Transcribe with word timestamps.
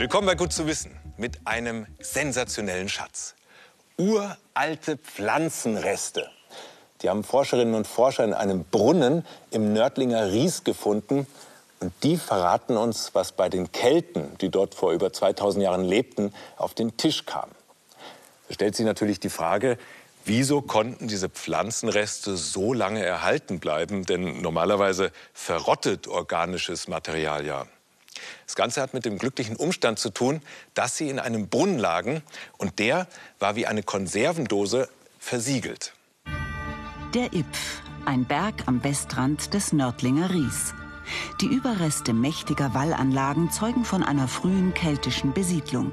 Willkommen 0.00 0.26
bei 0.26 0.34
Gut 0.34 0.50
zu 0.50 0.66
wissen 0.66 0.98
mit 1.18 1.46
einem 1.46 1.86
sensationellen 2.00 2.88
Schatz. 2.88 3.34
Uralte 3.98 4.96
Pflanzenreste. 4.96 6.26
Die 7.02 7.10
haben 7.10 7.22
Forscherinnen 7.22 7.74
und 7.74 7.86
Forscher 7.86 8.24
in 8.24 8.32
einem 8.32 8.64
Brunnen 8.64 9.26
im 9.50 9.74
Nördlinger 9.74 10.32
Ries 10.32 10.64
gefunden. 10.64 11.26
Und 11.80 11.92
die 12.02 12.16
verraten 12.16 12.78
uns, 12.78 13.10
was 13.14 13.32
bei 13.32 13.50
den 13.50 13.72
Kelten, 13.72 14.38
die 14.40 14.48
dort 14.48 14.74
vor 14.74 14.92
über 14.92 15.12
2000 15.12 15.64
Jahren 15.64 15.84
lebten, 15.84 16.32
auf 16.56 16.72
den 16.72 16.96
Tisch 16.96 17.26
kam. 17.26 17.50
Da 18.48 18.54
stellt 18.54 18.76
sich 18.76 18.86
natürlich 18.86 19.20
die 19.20 19.28
Frage, 19.28 19.76
wieso 20.24 20.62
konnten 20.62 21.08
diese 21.08 21.28
Pflanzenreste 21.28 22.38
so 22.38 22.72
lange 22.72 23.04
erhalten 23.04 23.60
bleiben? 23.60 24.06
Denn 24.06 24.40
normalerweise 24.40 25.12
verrottet 25.34 26.08
organisches 26.08 26.88
Material 26.88 27.44
ja. 27.44 27.66
Das 28.46 28.56
Ganze 28.56 28.82
hat 28.82 28.94
mit 28.94 29.04
dem 29.04 29.18
glücklichen 29.18 29.56
Umstand 29.56 29.98
zu 29.98 30.10
tun, 30.10 30.42
dass 30.74 30.96
sie 30.96 31.08
in 31.08 31.18
einem 31.18 31.48
Brunnen 31.48 31.78
lagen 31.78 32.22
und 32.58 32.78
der 32.78 33.06
war 33.38 33.56
wie 33.56 33.66
eine 33.66 33.82
Konservendose 33.82 34.88
versiegelt. 35.18 35.92
Der 37.14 37.32
Ipf, 37.32 37.82
ein 38.04 38.24
Berg 38.24 38.66
am 38.66 38.82
Westrand 38.82 39.54
des 39.54 39.72
Nördlinger 39.72 40.30
Ries. 40.30 40.74
Die 41.40 41.46
Überreste 41.46 42.12
mächtiger 42.12 42.74
Wallanlagen 42.74 43.50
zeugen 43.50 43.84
von 43.84 44.02
einer 44.02 44.28
frühen 44.28 44.74
keltischen 44.74 45.32
Besiedlung. 45.32 45.92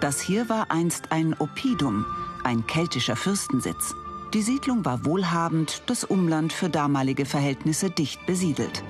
Das 0.00 0.20
hier 0.20 0.48
war 0.48 0.70
einst 0.70 1.10
ein 1.12 1.34
Oppidum, 1.38 2.06
ein 2.44 2.66
keltischer 2.66 3.16
Fürstensitz. 3.16 3.94
Die 4.34 4.42
Siedlung 4.42 4.84
war 4.84 5.04
wohlhabend, 5.04 5.82
das 5.86 6.04
Umland 6.04 6.52
für 6.52 6.68
damalige 6.68 7.26
Verhältnisse 7.26 7.90
dicht 7.90 8.24
besiedelt. 8.26 8.84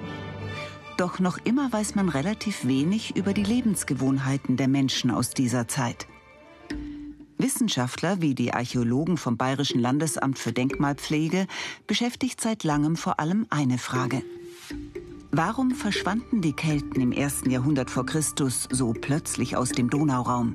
Doch 1.01 1.19
noch 1.19 1.39
immer 1.45 1.73
weiß 1.73 1.95
man 1.95 2.11
relativ 2.11 2.67
wenig 2.67 3.17
über 3.17 3.33
die 3.33 3.43
Lebensgewohnheiten 3.43 4.59
der 4.59 4.69
Menschen 4.69 5.11
aus 5.11 5.31
dieser 5.31 5.67
Zeit. 5.67 6.07
Wissenschaftler 7.39 8.21
wie 8.21 8.35
die 8.35 8.53
Archäologen 8.53 9.17
vom 9.17 9.39
Bayerischen 9.39 9.81
Landesamt 9.81 10.39
für 10.39 10.53
Denkmalpflege 10.53 11.47
beschäftigt 11.87 12.43
seit 12.43 12.65
langem 12.65 12.97
vor 12.97 13.19
allem 13.19 13.47
eine 13.49 13.79
Frage. 13.79 14.23
Warum 15.31 15.71
verschwanden 15.71 16.43
die 16.43 16.53
Kelten 16.53 17.01
im 17.01 17.13
ersten 17.13 17.49
Jahrhundert 17.49 17.91
vor 17.91 18.05
Christus 18.05 18.69
so 18.71 18.93
plötzlich 18.93 19.57
aus 19.57 19.71
dem 19.71 19.89
Donauraum? 19.89 20.55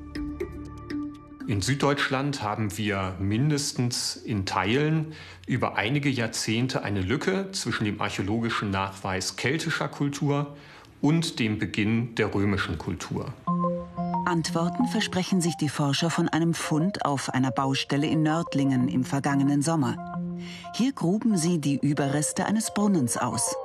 In 1.48 1.62
Süddeutschland 1.62 2.42
haben 2.42 2.76
wir 2.76 3.16
mindestens 3.20 4.16
in 4.16 4.48
Teilen 4.48 5.14
über 5.46 5.76
einige 5.78 6.10
Jahrzehnte 6.10 6.82
eine 6.82 7.02
Lücke 7.02 7.52
zwischen 7.52 7.86
dem 7.86 8.02
archäologischen 8.02 8.72
Nachweis 8.72 9.36
keltischer 9.36 9.88
Kultur 9.88 10.56
und 11.02 11.38
dem 11.38 11.60
Beginn 11.60 12.16
der 12.16 12.34
römischen 12.34 12.80
Kultur. 12.80 13.32
Antworten 14.26 14.88
versprechen 14.88 15.40
sich 15.40 15.56
die 15.56 15.70
Forscher 15.70 16.10
von 16.10 16.28
einem 16.30 16.56
Fund 16.56 17.06
auf 17.06 17.30
einer 17.30 17.52
Baustelle 17.52 18.08
in 18.08 18.24
Nördlingen 18.24 18.88
im 18.88 19.04
vergangenen 19.04 19.62
Sommer. 19.62 20.20
Hier 20.74 20.94
gruben 20.94 21.38
sie 21.38 21.62
die 21.62 21.78
Überreste 21.78 22.48
eines 22.48 22.74
Brunnens 22.74 23.18
aus. 23.18 23.56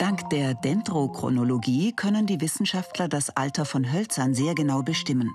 Dank 0.00 0.28
der 0.30 0.54
Dendrochronologie 0.54 1.92
können 1.92 2.26
die 2.26 2.40
Wissenschaftler 2.40 3.06
das 3.06 3.30
Alter 3.30 3.64
von 3.64 3.92
Hölzern 3.92 4.34
sehr 4.34 4.56
genau 4.56 4.82
bestimmen. 4.82 5.30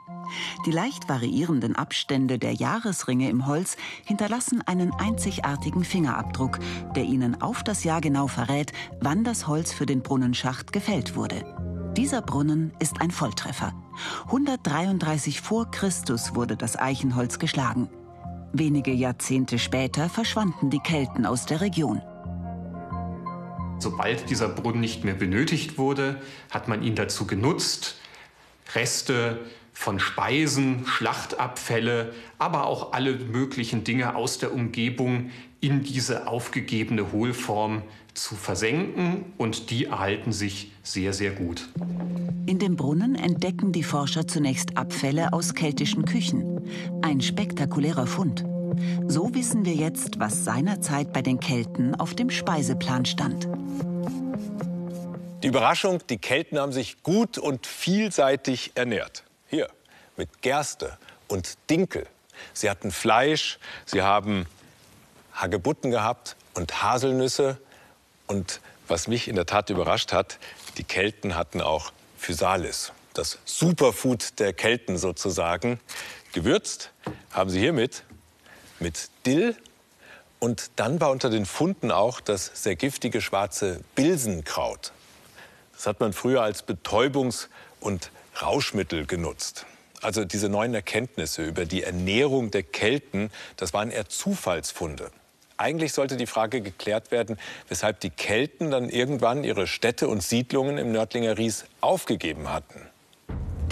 Die 0.65 0.71
leicht 0.71 1.09
variierenden 1.09 1.75
Abstände 1.75 2.39
der 2.39 2.53
Jahresringe 2.53 3.29
im 3.29 3.45
Holz 3.47 3.77
hinterlassen 4.05 4.61
einen 4.65 4.93
einzigartigen 4.93 5.83
Fingerabdruck, 5.83 6.59
der 6.95 7.03
ihnen 7.03 7.41
auf 7.41 7.63
das 7.63 7.83
Jahr 7.83 8.01
genau 8.01 8.27
verrät, 8.27 8.73
wann 8.99 9.23
das 9.23 9.47
Holz 9.47 9.71
für 9.71 9.85
den 9.85 10.01
Brunnenschacht 10.01 10.73
gefällt 10.73 11.15
wurde. 11.15 11.43
Dieser 11.97 12.21
Brunnen 12.21 12.73
ist 12.79 12.99
ein 13.01 13.11
Volltreffer. 13.11 13.73
133 14.25 15.39
vor 15.39 15.71
Christus 15.71 16.35
wurde 16.35 16.57
das 16.57 16.77
Eichenholz 16.77 17.39
geschlagen. 17.39 17.89
Wenige 18.51 18.91
Jahrzehnte 18.91 19.59
später 19.59 20.09
verschwanden 20.09 20.69
die 20.69 20.79
Kelten 20.79 21.25
aus 21.25 21.45
der 21.45 21.61
Region. 21.61 22.01
Sobald 23.79 24.29
dieser 24.29 24.49
Brunnen 24.49 24.79
nicht 24.79 25.03
mehr 25.03 25.13
benötigt 25.13 25.77
wurde, 25.77 26.21
hat 26.49 26.67
man 26.67 26.81
ihn 26.81 26.95
dazu 26.95 27.27
genutzt, 27.27 27.95
Reste 28.73 29.39
von 29.75 29.99
Speisen, 29.99 30.85
Schlachtabfälle, 30.87 32.13
aber 32.39 32.65
auch 32.65 32.93
alle 32.93 33.13
möglichen 33.13 33.83
Dinge 33.83 34.15
aus 34.15 34.39
der 34.39 34.51
Umgebung 34.53 35.29
in 35.59 35.83
diese 35.83 36.27
aufgegebene 36.27 37.11
Hohlform 37.11 37.83
zu 38.13 38.35
versenken 38.35 39.25
und 39.37 39.69
die 39.69 39.85
erhalten 39.85 40.31
sich 40.31 40.71
sehr, 40.81 41.11
sehr 41.11 41.31
gut. 41.31 41.67
In 42.45 42.57
dem 42.57 42.77
Brunnen 42.77 43.15
entdecken 43.15 43.73
die 43.73 43.83
Forscher 43.83 44.27
zunächst 44.27 44.77
Abfälle 44.77 45.33
aus 45.33 45.53
keltischen 45.53 46.05
Küchen. 46.05 46.61
Ein 47.01 47.19
spektakulärer 47.19 48.07
Fund. 48.07 48.45
So 49.07 49.33
wissen 49.35 49.65
wir 49.65 49.73
jetzt, 49.73 50.19
was 50.19 50.45
seinerzeit 50.45 51.11
bei 51.11 51.21
den 51.21 51.39
Kelten 51.39 51.95
auf 51.95 52.15
dem 52.15 52.29
Speiseplan 52.29 53.05
stand. 53.05 53.47
Die 55.43 55.47
Überraschung, 55.49 55.99
die 56.09 56.17
Kelten 56.17 56.57
haben 56.57 56.71
sich 56.71 57.03
gut 57.03 57.37
und 57.37 57.67
vielseitig 57.67 58.71
ernährt. 58.75 59.24
Hier, 59.47 59.69
mit 60.17 60.41
Gerste 60.41 60.97
und 61.27 61.57
Dinkel. 61.69 62.07
Sie 62.53 62.69
hatten 62.69 62.91
Fleisch, 62.91 63.59
sie 63.85 64.01
haben 64.01 64.45
Hagebutten 65.33 65.91
gehabt 65.91 66.35
und 66.53 66.81
Haselnüsse. 66.83 67.57
Und 68.27 68.59
was 68.87 69.07
mich 69.07 69.27
in 69.27 69.35
der 69.35 69.45
Tat 69.45 69.69
überrascht 69.69 70.13
hat, 70.13 70.39
die 70.77 70.83
Kelten 70.83 71.35
hatten 71.35 71.61
auch 71.61 71.91
Physalis, 72.17 72.91
das 73.13 73.39
Superfood 73.45 74.39
der 74.39 74.53
Kelten 74.53 74.97
sozusagen. 74.97 75.79
Gewürzt 76.33 76.91
haben 77.31 77.49
sie 77.49 77.59
hiermit 77.59 78.03
mit 78.79 79.09
Dill 79.25 79.55
und 80.39 80.71
dann 80.75 80.99
war 80.99 81.11
unter 81.11 81.29
den 81.29 81.45
Funden 81.45 81.91
auch 81.91 82.19
das 82.19 82.51
sehr 82.53 82.75
giftige 82.75 83.21
schwarze 83.21 83.81
Bilsenkraut. 83.95 84.91
Das 85.73 85.87
hat 85.87 85.99
man 85.99 86.13
früher 86.13 86.41
als 86.41 86.67
Betäubungs- 86.67 87.47
und 87.79 88.11
Rauschmittel 88.41 89.05
genutzt. 89.05 89.65
Also 90.01 90.25
diese 90.25 90.49
neuen 90.49 90.73
Erkenntnisse 90.73 91.43
über 91.43 91.65
die 91.65 91.83
Ernährung 91.83 92.51
der 92.51 92.63
Kelten, 92.63 93.31
das 93.57 93.73
waren 93.73 93.91
eher 93.91 94.07
Zufallsfunde. 94.07 95.09
Eigentlich 95.57 95.93
sollte 95.93 96.17
die 96.17 96.27
Frage 96.27 96.61
geklärt 96.61 97.11
werden, 97.11 97.37
weshalb 97.69 98.01
die 98.01 98.09
Kelten 98.09 98.71
dann 98.71 98.89
irgendwann 98.89 99.43
ihre 99.43 99.67
Städte 99.67 100.09
und 100.09 100.21
Siedlungen 100.21 100.77
im 100.77 100.91
Nördlinger 100.91 101.37
Ries 101.37 101.65
aufgegeben 101.79 102.51
hatten. 102.51 102.81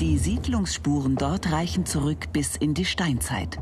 Die 0.04 0.18
Siedlungsspuren 0.18 1.16
dort 1.16 1.54
reichen 1.54 1.86
zurück 1.86 2.34
bis 2.34 2.58
in 2.58 2.74
die 2.74 2.84
Steinzeit. 2.84 3.58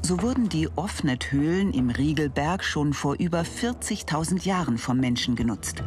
So 0.00 0.22
wurden 0.22 0.48
die 0.48 0.66
Offnet-Höhlen 0.76 1.74
im 1.74 1.90
Riegelberg 1.90 2.64
schon 2.64 2.94
vor 2.94 3.16
über 3.18 3.42
40.000 3.42 4.46
Jahren 4.46 4.78
vom 4.78 4.98
Menschen 4.98 5.36
genutzt. 5.36 5.84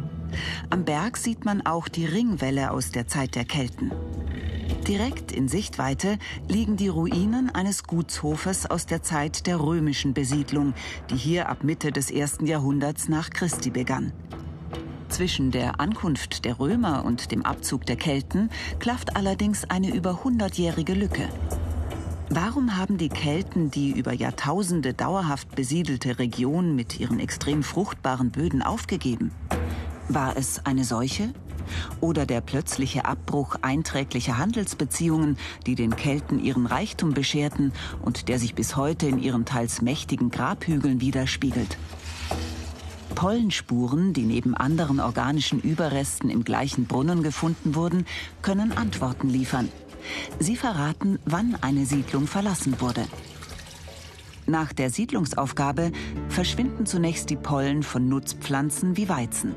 Am 0.69 0.86
Berg 0.86 1.18
sieht 1.18 1.46
man 1.46 1.66
auch 1.66 1.88
die 1.88 2.06
Ringwälle 2.06 2.69
aus 2.69 2.91
der 2.91 3.07
Zeit 3.07 3.34
der 3.34 3.46
Kelten. 3.46 3.91
Direkt 4.88 5.31
in 5.31 5.47
Sichtweite 5.47 6.19
liegen 6.47 6.78
die 6.78 6.90
Ruinen 6.90 7.50
eines 7.50 7.84
Gutshofes 7.84 8.68
aus 8.68 8.86
der 8.86 9.02
Zeit 9.02 9.47
der 9.47 9.59
römischen 9.59 10.13
Besiedlung, 10.13 10.75
die 11.09 11.18
hier 11.18 11.50
ab 11.50 11.63
Mitte 11.63 11.91
des 11.91 12.12
ersten 12.12 12.46
Jahrhunderts 12.46 13.09
nach 13.09 13.31
Christi 13.31 13.72
begann. 13.72 14.13
Zwischen 15.09 15.51
der 15.51 15.79
Ankunft 15.79 16.45
der 16.45 16.59
Römer 16.59 17.06
und 17.06 17.31
dem 17.31 17.45
Abzug 17.45 17.85
der 17.85 17.95
Kelten 17.95 18.50
klafft 18.79 19.16
allerdings 19.16 19.63
eine 19.66 19.94
über 19.94 20.23
hundertjährige 20.23 20.94
Lücke. 20.94 21.29
Warum 22.29 22.75
haben 22.75 22.97
die 22.97 23.09
Kelten 23.09 23.72
die 23.72 23.91
über 23.91 24.12
Jahrtausende 24.12 24.94
dauerhaft 24.94 25.56
besiedelte 25.56 26.19
Region 26.19 26.75
mit 26.75 27.00
ihren 27.00 27.19
extrem 27.19 27.63
fruchtbaren 27.63 28.31
Böden 28.31 28.62
aufgegeben? 28.62 29.31
War 30.09 30.36
es 30.36 30.65
eine 30.65 30.83
Seuche? 30.83 31.33
Oder 32.01 32.25
der 32.25 32.42
plötzliche 32.42 33.06
Abbruch 33.06 33.56
einträglicher 33.62 34.38
Handelsbeziehungen, 34.38 35.38
die 35.65 35.75
den 35.75 35.95
Kelten 35.95 36.39
ihren 36.44 36.65
Reichtum 36.65 37.13
bescherten 37.13 37.71
und 38.01 38.27
der 38.27 38.39
sich 38.39 38.56
bis 38.56 38.75
heute 38.75 39.07
in 39.07 39.19
ihren 39.19 39.45
teils 39.45 39.81
mächtigen 39.81 40.30
Grabhügeln 40.30 41.01
widerspiegelt. 41.01 41.77
Pollenspuren, 43.18 44.14
die 44.14 44.25
neben 44.25 44.54
anderen 44.54 45.00
organischen 45.00 45.60
Überresten 45.60 46.30
im 46.30 46.44
gleichen 46.44 46.86
Brunnen 46.86 47.24
gefunden 47.24 47.74
wurden, 47.74 48.06
können 48.44 48.72
Antworten 48.72 49.28
liefern. 49.28 49.69
Sie 50.38 50.56
verraten, 50.56 51.18
wann 51.25 51.58
eine 51.62 51.88
Siedlung 51.88 52.28
verlassen 52.28 52.80
wurde. 52.80 53.08
Nach 54.46 54.72
der 54.72 54.92
Siedlungsaufgabe 54.92 55.92
verschwinden 56.30 56.86
zunächst 56.86 57.31
die 57.31 57.38
Pollen 57.38 57.81
von 57.81 58.08
Nutzpflanzen 58.08 58.98
wie 58.98 59.10
Weizen. 59.10 59.56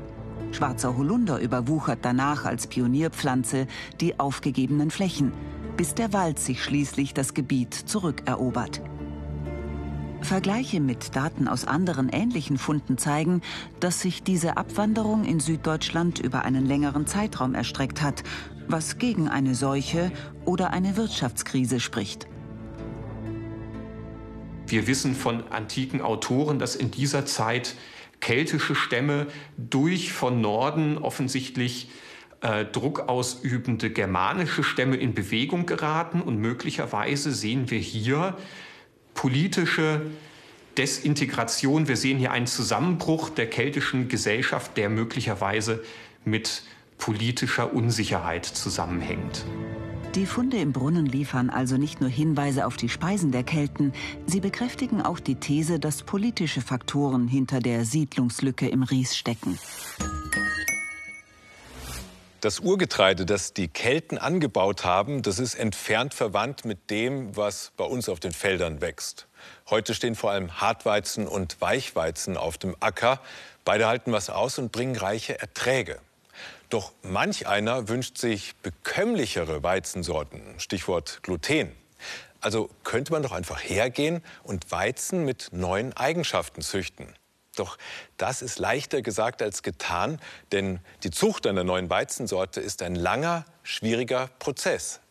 Schwarzer 0.53 0.97
Holunder 0.97 1.39
überwuchert 1.39 1.99
danach 2.01 2.45
als 2.45 2.65
Pionierpflanze 2.65 3.67
die 3.99 4.19
aufgegebenen 4.19 4.89
Flächen, 4.89 5.33
bis 5.77 5.93
der 5.93 6.13
Wald 6.13 6.39
sich 6.39 6.63
schließlich 6.63 7.13
das 7.13 7.35
Gebiet 7.35 7.75
zurückerobert. 7.75 8.81
Vergleiche 10.21 10.79
mit 10.79 11.15
Daten 11.15 11.47
aus 11.47 11.65
anderen 11.65 12.09
ähnlichen 12.09 12.57
Funden 12.57 12.97
zeigen, 12.97 13.41
dass 13.79 14.01
sich 14.01 14.23
diese 14.23 14.57
Abwanderung 14.57 15.25
in 15.25 15.39
Süddeutschland 15.39 16.19
über 16.19 16.45
einen 16.45 16.65
längeren 16.65 17.07
Zeitraum 17.07 17.55
erstreckt 17.55 18.01
hat, 18.01 18.23
was 18.67 18.97
gegen 18.97 19.27
eine 19.27 19.55
Seuche 19.55 20.11
oder 20.45 20.71
eine 20.71 20.95
Wirtschaftskrise 20.95 21.79
spricht. 21.79 22.27
Wir 24.67 24.87
wissen 24.87 25.15
von 25.15 25.43
antiken 25.49 26.01
Autoren, 26.01 26.59
dass 26.59 26.75
in 26.75 26.91
dieser 26.91 27.25
Zeit 27.25 27.75
keltische 28.21 28.75
Stämme 28.75 29.27
durch 29.57 30.13
von 30.13 30.39
Norden 30.39 30.97
offensichtlich 30.97 31.89
äh, 32.41 32.65
Druck 32.65 33.09
ausübende 33.09 33.89
germanische 33.89 34.63
Stämme 34.63 34.95
in 34.95 35.13
Bewegung 35.13 35.65
geraten 35.65 36.21
und 36.21 36.37
möglicherweise 36.37 37.31
sehen 37.31 37.69
wir 37.69 37.79
hier 37.79 38.37
politische 39.21 40.01
Desintegration. 40.79 41.87
Wir 41.87 41.95
sehen 41.95 42.17
hier 42.17 42.31
einen 42.31 42.47
Zusammenbruch 42.47 43.29
der 43.29 43.47
keltischen 43.47 44.07
Gesellschaft, 44.07 44.75
der 44.77 44.89
möglicherweise 44.89 45.83
mit 46.25 46.63
politischer 46.97 47.71
Unsicherheit 47.71 48.47
zusammenhängt. 48.47 49.45
Die 50.15 50.25
Funde 50.25 50.57
im 50.57 50.73
Brunnen 50.73 51.05
liefern 51.05 51.51
also 51.51 51.77
nicht 51.77 52.01
nur 52.01 52.09
Hinweise 52.09 52.65
auf 52.65 52.77
die 52.77 52.89
Speisen 52.89 53.31
der 53.31 53.43
Kelten, 53.43 53.93
sie 54.25 54.39
bekräftigen 54.39 55.03
auch 55.03 55.19
die 55.19 55.35
These, 55.35 55.79
dass 55.79 56.01
politische 56.01 56.61
Faktoren 56.61 57.27
hinter 57.27 57.59
der 57.59 57.85
Siedlungslücke 57.85 58.67
im 58.69 58.81
Ries 58.81 59.15
stecken. 59.15 59.59
Das 62.41 62.59
Urgetreide, 62.59 63.27
das 63.27 63.53
die 63.53 63.67
Kelten 63.67 64.17
angebaut 64.17 64.83
haben, 64.83 65.21
das 65.21 65.37
ist 65.37 65.53
entfernt 65.53 66.15
verwandt 66.15 66.65
mit 66.65 66.89
dem, 66.89 67.37
was 67.37 67.71
bei 67.77 67.83
uns 67.83 68.09
auf 68.09 68.19
den 68.19 68.31
Feldern 68.31 68.81
wächst. 68.81 69.27
Heute 69.69 69.93
stehen 69.93 70.15
vor 70.15 70.31
allem 70.31 70.59
Hartweizen 70.59 71.27
und 71.27 71.61
Weichweizen 71.61 72.37
auf 72.37 72.57
dem 72.57 72.75
Acker. 72.79 73.21
Beide 73.63 73.85
halten 73.85 74.11
was 74.11 74.31
aus 74.31 74.57
und 74.57 74.71
bringen 74.71 74.95
reiche 74.95 75.39
Erträge. 75.39 75.99
Doch 76.71 76.93
manch 77.03 77.45
einer 77.45 77.89
wünscht 77.89 78.17
sich 78.17 78.55
bekömmlichere 78.63 79.61
Weizensorten, 79.61 80.41
Stichwort 80.57 81.19
Gluten. 81.21 81.71
Also 82.39 82.71
könnte 82.83 83.11
man 83.11 83.21
doch 83.21 83.33
einfach 83.33 83.61
hergehen 83.61 84.23
und 84.41 84.71
Weizen 84.71 85.25
mit 85.25 85.49
neuen 85.51 85.95
Eigenschaften 85.95 86.63
züchten. 86.63 87.13
Doch 87.55 87.77
das 88.17 88.41
ist 88.41 88.59
leichter 88.59 89.01
gesagt 89.01 89.41
als 89.41 89.61
getan, 89.63 90.19
denn 90.51 90.79
die 91.03 91.11
Zucht 91.11 91.45
einer 91.47 91.63
neuen 91.63 91.89
Weizensorte 91.89 92.61
ist 92.61 92.81
ein 92.81 92.95
langer, 92.95 93.45
schwieriger 93.63 94.29
Prozess. 94.39 95.01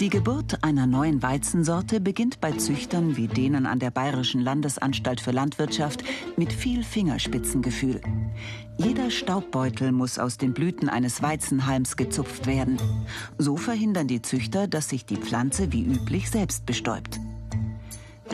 Die 0.00 0.10
Geburt 0.10 0.62
einer 0.62 0.86
neuen 0.86 1.22
Weizensorte 1.22 2.00
beginnt 2.00 2.40
bei 2.40 2.52
Züchtern 2.52 3.16
wie 3.16 3.28
denen 3.28 3.64
an 3.64 3.78
der 3.78 3.90
Bayerischen 3.90 4.42
Landesanstalt 4.42 5.22
für 5.22 5.30
Landwirtschaft 5.30 6.04
mit 6.36 6.52
viel 6.52 6.84
Fingerspitzengefühl. 6.84 8.02
Jeder 8.76 9.10
Staubbeutel 9.10 9.92
muss 9.92 10.18
aus 10.18 10.36
den 10.36 10.52
Blüten 10.52 10.90
eines 10.90 11.22
Weizenhalms 11.22 11.96
gezupft 11.96 12.46
werden. 12.46 12.78
So 13.38 13.56
verhindern 13.56 14.06
die 14.06 14.20
Züchter, 14.20 14.68
dass 14.68 14.90
sich 14.90 15.06
die 15.06 15.16
Pflanze 15.16 15.72
wie 15.72 15.84
üblich 15.84 16.30
selbst 16.30 16.66
bestäubt. 16.66 17.18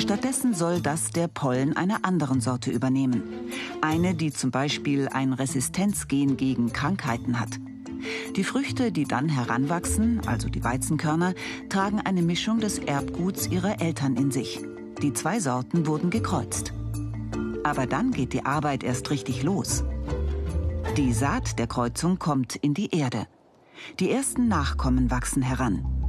Stattdessen 0.03 0.53
soll 0.53 0.81
das 0.81 1.11
der 1.11 1.29
Pollen 1.29 1.77
einer 1.77 2.05
anderen 2.05 2.41
Sorte 2.41 2.73
übernehmen. 2.73 3.23
Eine, 3.83 4.17
die 4.17 4.33
zum 4.33 4.51
Beispiel 4.51 5.07
ein 5.07 5.33
Resistenzgen 5.33 6.37
gegen 6.37 6.73
Krankheiten 6.73 7.39
hat. 7.39 7.51
Die 8.35 8.43
Früchte, 8.43 8.91
die 8.91 9.05
dann 9.05 9.29
heranwachsen, 9.29 10.21
also 10.27 10.49
die 10.49 10.65
Weizenkörner, 10.65 11.35
tragen 11.69 12.01
eine 12.01 12.21
Mischung 12.21 12.59
des 12.59 12.81
Erbguts 12.81 13.47
ihrer 13.47 13.81
Eltern 13.81 14.17
in 14.17 14.33
sich. 14.33 14.61
Die 15.01 15.13
zwei 15.13 15.39
Sorten 15.39 15.87
wurden 15.87 16.11
gekreuzt. 16.11 16.73
Aber 17.63 17.87
dann 17.87 18.11
geht 18.11 18.33
die 18.33 18.45
Arbeit 18.45 18.83
erst 18.83 19.09
richtig 19.11 19.45
los. 19.45 19.85
Die 20.97 21.13
Saat 21.13 21.61
der 21.61 21.69
Kreuzung 21.69 22.19
kommt 22.19 22.57
in 22.57 22.75
die 22.75 22.93
Erde. 22.93 23.29
Die 24.01 24.11
ersten 24.11 24.49
Nachkommen 24.49 25.13
wachsen 25.13 25.43
heran. 25.43 26.02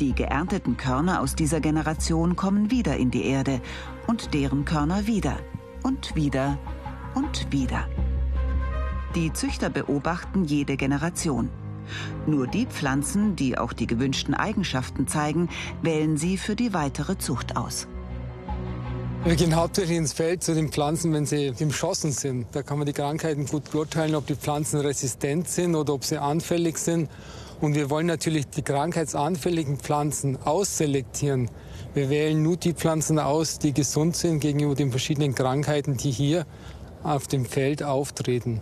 Die 0.00 0.14
geernteten 0.14 0.76
Körner 0.76 1.20
aus 1.20 1.34
dieser 1.34 1.60
Generation 1.60 2.36
kommen 2.36 2.70
wieder 2.70 2.96
in 2.96 3.10
die 3.10 3.24
Erde 3.24 3.60
und 4.06 4.32
deren 4.32 4.64
Körner 4.64 5.08
wieder 5.08 5.36
und 5.82 6.14
wieder 6.14 6.56
und 7.16 7.50
wieder. 7.50 7.88
Die 9.16 9.32
Züchter 9.32 9.70
beobachten 9.70 10.44
jede 10.44 10.76
Generation. 10.76 11.50
Nur 12.28 12.46
die 12.46 12.66
Pflanzen, 12.66 13.34
die 13.34 13.58
auch 13.58 13.72
die 13.72 13.88
gewünschten 13.88 14.34
Eigenschaften 14.34 15.08
zeigen, 15.08 15.48
wählen 15.82 16.16
sie 16.16 16.36
für 16.36 16.54
die 16.54 16.74
weitere 16.74 17.18
Zucht 17.18 17.56
aus. 17.56 17.88
Wir 19.24 19.34
gehen 19.34 19.56
hauptsächlich 19.56 19.98
ins 19.98 20.12
Feld 20.12 20.44
zu 20.44 20.54
den 20.54 20.70
Pflanzen, 20.70 21.12
wenn 21.12 21.26
sie 21.26 21.52
im 21.58 21.72
Schossen 21.72 22.12
sind. 22.12 22.46
Da 22.52 22.62
kann 22.62 22.78
man 22.78 22.86
die 22.86 22.92
Krankheiten 22.92 23.46
gut 23.46 23.72
beurteilen, 23.72 24.14
ob 24.14 24.28
die 24.28 24.36
Pflanzen 24.36 24.78
resistent 24.80 25.48
sind 25.48 25.74
oder 25.74 25.92
ob 25.92 26.04
sie 26.04 26.18
anfällig 26.18 26.78
sind. 26.78 27.10
Und 27.60 27.74
wir 27.74 27.90
wollen 27.90 28.06
natürlich 28.06 28.46
die 28.46 28.62
krankheitsanfälligen 28.62 29.78
Pflanzen 29.78 30.40
ausselektieren. 30.44 31.50
Wir 31.94 32.08
wählen 32.08 32.42
nur 32.42 32.56
die 32.56 32.72
Pflanzen 32.72 33.18
aus, 33.18 33.58
die 33.58 33.72
gesund 33.72 34.14
sind 34.16 34.40
gegenüber 34.40 34.74
den 34.74 34.90
verschiedenen 34.90 35.34
Krankheiten, 35.34 35.96
die 35.96 36.10
hier 36.10 36.46
auf 37.02 37.26
dem 37.26 37.44
Feld 37.44 37.82
auftreten. 37.82 38.60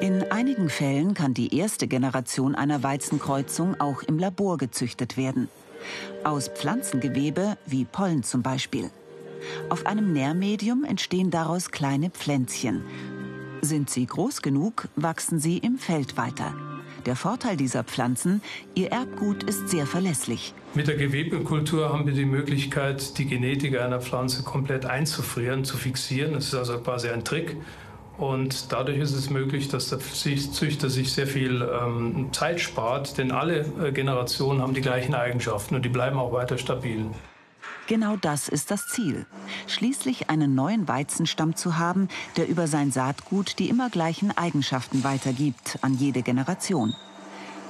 In 0.00 0.30
einigen 0.30 0.68
Fällen 0.68 1.14
kann 1.14 1.34
die 1.34 1.56
erste 1.56 1.88
Generation 1.88 2.54
einer 2.54 2.82
Weizenkreuzung 2.82 3.80
auch 3.80 4.02
im 4.02 4.18
Labor 4.18 4.58
gezüchtet 4.58 5.16
werden. 5.16 5.48
Aus 6.22 6.48
Pflanzengewebe, 6.48 7.56
wie 7.66 7.84
Pollen 7.84 8.22
zum 8.22 8.42
Beispiel. 8.42 8.90
Auf 9.68 9.86
einem 9.86 10.12
Nährmedium 10.12 10.84
entstehen 10.84 11.30
daraus 11.30 11.70
kleine 11.70 12.10
Pflänzchen. 12.10 12.84
Sind 13.60 13.90
sie 13.90 14.06
groß 14.06 14.42
genug, 14.42 14.88
wachsen 14.96 15.38
sie 15.38 15.58
im 15.58 15.78
Feld 15.78 16.16
weiter. 16.16 16.54
Der 17.06 17.16
Vorteil 17.16 17.58
dieser 17.58 17.84
Pflanzen, 17.84 18.40
ihr 18.74 18.90
Erbgut 18.90 19.42
ist 19.42 19.68
sehr 19.68 19.86
verlässlich. 19.86 20.54
Mit 20.74 20.88
der 20.88 20.96
Gewebekultur 20.96 21.90
haben 21.90 22.06
wir 22.06 22.14
die 22.14 22.24
Möglichkeit, 22.24 23.18
die 23.18 23.26
Genetik 23.26 23.78
einer 23.78 24.00
Pflanze 24.00 24.42
komplett 24.42 24.86
einzufrieren, 24.86 25.64
zu 25.64 25.76
fixieren. 25.76 26.32
Das 26.32 26.46
ist 26.46 26.54
also 26.54 26.78
quasi 26.78 27.08
ein 27.08 27.22
Trick. 27.22 27.56
Und 28.16 28.72
dadurch 28.72 28.98
ist 28.98 29.12
es 29.12 29.28
möglich, 29.28 29.68
dass 29.68 29.90
der 29.90 29.98
Züchter 29.98 30.88
sich 30.88 31.12
sehr 31.12 31.26
viel 31.26 31.62
ähm, 31.62 32.28
Zeit 32.32 32.60
spart, 32.60 33.18
denn 33.18 33.32
alle 33.32 33.66
äh, 33.82 33.92
Generationen 33.92 34.62
haben 34.62 34.72
die 34.72 34.80
gleichen 34.80 35.14
Eigenschaften 35.14 35.74
und 35.74 35.84
die 35.84 35.88
bleiben 35.88 36.16
auch 36.16 36.32
weiter 36.32 36.56
stabil. 36.56 37.06
Genau 37.86 38.16
das 38.16 38.48
ist 38.48 38.70
das 38.70 38.88
Ziel. 38.88 39.26
Schließlich 39.66 40.30
einen 40.30 40.54
neuen 40.54 40.88
Weizenstamm 40.88 41.54
zu 41.54 41.76
haben, 41.76 42.08
der 42.36 42.48
über 42.48 42.66
sein 42.66 42.90
Saatgut 42.90 43.58
die 43.58 43.68
immer 43.68 43.90
gleichen 43.90 44.36
Eigenschaften 44.36 45.04
weitergibt 45.04 45.78
an 45.82 45.94
jede 45.94 46.22
Generation. 46.22 46.94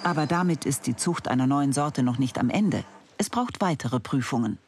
Aber 0.05 0.27
damit 0.27 0.67
ist 0.67 0.87
die 0.87 0.95
Zucht 0.95 1.27
einer 1.27 1.47
neuen 1.47 1.73
Sorte 1.73 2.03
noch 2.03 2.19
nicht 2.19 2.39
am 2.39 2.51
Ende. 2.51 2.85
Es 3.19 3.31
braucht 3.31 3.61
weitere 3.61 3.99
Prüfungen. 3.99 4.59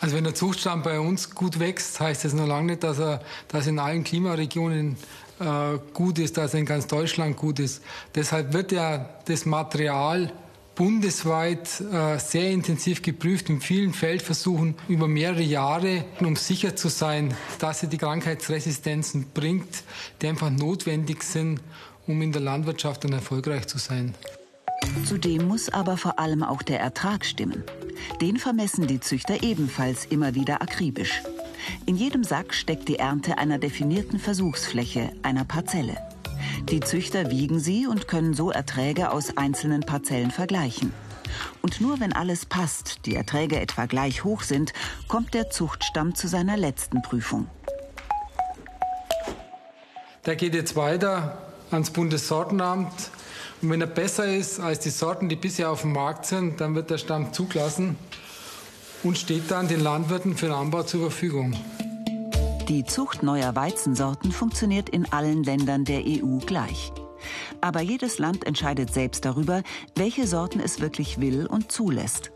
Also 0.00 0.16
wenn 0.16 0.24
der 0.24 0.34
Zuchtstamm 0.34 0.82
bei 0.82 1.00
uns 1.00 1.34
gut 1.34 1.58
wächst, 1.58 2.00
heißt 2.00 2.24
das 2.24 2.34
noch 2.34 2.46
lange 2.46 2.72
nicht, 2.72 2.82
dass 2.82 2.98
er 2.98 3.22
dass 3.48 3.66
in 3.66 3.78
allen 3.78 4.04
Klimaregionen 4.04 4.96
äh, 5.38 5.78
gut 5.94 6.18
ist, 6.18 6.36
dass 6.36 6.54
er 6.54 6.60
in 6.60 6.66
ganz 6.66 6.86
Deutschland 6.86 7.36
gut 7.36 7.58
ist. 7.58 7.82
Deshalb 8.14 8.52
wird 8.52 8.72
ja 8.72 9.08
das 9.26 9.46
Material 9.46 10.32
bundesweit 10.76 11.80
äh, 11.80 12.18
sehr 12.18 12.50
intensiv 12.50 13.02
geprüft 13.02 13.48
in 13.48 13.60
vielen 13.60 13.92
Feldversuchen 13.92 14.74
über 14.86 15.08
mehrere 15.08 15.42
Jahre, 15.42 16.04
um 16.20 16.36
sicher 16.36 16.76
zu 16.76 16.88
sein, 16.88 17.34
dass 17.58 17.82
er 17.82 17.88
die 17.88 17.98
Krankheitsresistenzen 17.98 19.26
bringt, 19.34 19.82
die 20.22 20.28
einfach 20.28 20.50
notwendig 20.50 21.24
sind, 21.24 21.60
um 22.06 22.22
in 22.22 22.30
der 22.30 22.42
Landwirtschaft 22.42 23.04
dann 23.04 23.14
erfolgreich 23.14 23.66
zu 23.66 23.78
sein. 23.78 24.14
Zudem 25.04 25.48
muss 25.48 25.70
aber 25.70 25.96
vor 25.96 26.18
allem 26.18 26.42
auch 26.42 26.62
der 26.62 26.78
Ertrag 26.78 27.24
stimmen. 27.24 27.64
Den 28.20 28.36
vermessen 28.36 28.86
die 28.86 29.00
Züchter 29.00 29.42
ebenfalls 29.42 30.04
immer 30.04 30.34
wieder 30.34 30.62
akribisch. 30.62 31.22
In 31.86 31.96
jedem 31.96 32.22
Sack 32.22 32.54
steckt 32.54 32.88
die 32.88 32.98
Ernte 32.98 33.38
einer 33.38 33.58
definierten 33.58 34.18
Versuchsfläche, 34.18 35.10
einer 35.22 35.44
Parzelle. 35.44 35.96
Die 36.70 36.80
Züchter 36.80 37.30
wiegen 37.30 37.60
sie 37.60 37.86
und 37.86 38.08
können 38.08 38.34
so 38.34 38.50
Erträge 38.50 39.10
aus 39.10 39.36
einzelnen 39.36 39.82
Parzellen 39.82 40.30
vergleichen. 40.30 40.92
Und 41.62 41.80
nur 41.80 42.00
wenn 42.00 42.12
alles 42.12 42.46
passt, 42.46 43.06
die 43.06 43.14
Erträge 43.14 43.60
etwa 43.60 43.86
gleich 43.86 44.24
hoch 44.24 44.42
sind, 44.42 44.72
kommt 45.08 45.34
der 45.34 45.50
Zuchtstamm 45.50 46.14
zu 46.14 46.28
seiner 46.28 46.56
letzten 46.56 47.02
Prüfung. 47.02 47.48
Der 50.24 50.36
geht 50.36 50.54
jetzt 50.54 50.76
weiter 50.76 51.38
ans 51.70 51.90
Bundessortenamt 51.90 53.10
und 53.62 53.70
wenn 53.70 53.80
er 53.80 53.86
besser 53.86 54.26
ist 54.26 54.60
als 54.60 54.80
die 54.80 54.90
Sorten, 54.90 55.28
die 55.28 55.36
bisher 55.36 55.70
auf 55.70 55.82
dem 55.82 55.92
Markt 55.92 56.26
sind, 56.26 56.60
dann 56.60 56.74
wird 56.74 56.90
der 56.90 56.98
Stamm 56.98 57.32
zugelassen 57.32 57.96
und 59.02 59.18
steht 59.18 59.50
dann 59.50 59.68
den 59.68 59.80
Landwirten 59.80 60.36
für 60.36 60.46
den 60.46 60.54
Anbau 60.54 60.82
zur 60.82 61.00
Verfügung. 61.00 61.54
Die 62.68 62.82
Zucht 62.82 63.22
neuer 63.22 63.54
Weizensorten 63.54 64.32
funktioniert 64.32 64.88
in 64.88 65.12
allen 65.12 65.44
Ländern 65.44 65.84
der 65.84 66.00
EU 66.04 66.38
gleich. 66.38 66.92
Aber 67.60 67.80
jedes 67.80 68.18
Land 68.18 68.44
entscheidet 68.44 68.92
selbst 68.92 69.24
darüber, 69.24 69.62
welche 69.94 70.26
Sorten 70.26 70.58
es 70.58 70.80
wirklich 70.80 71.20
will 71.20 71.46
und 71.46 71.70
zulässt. 71.70 72.32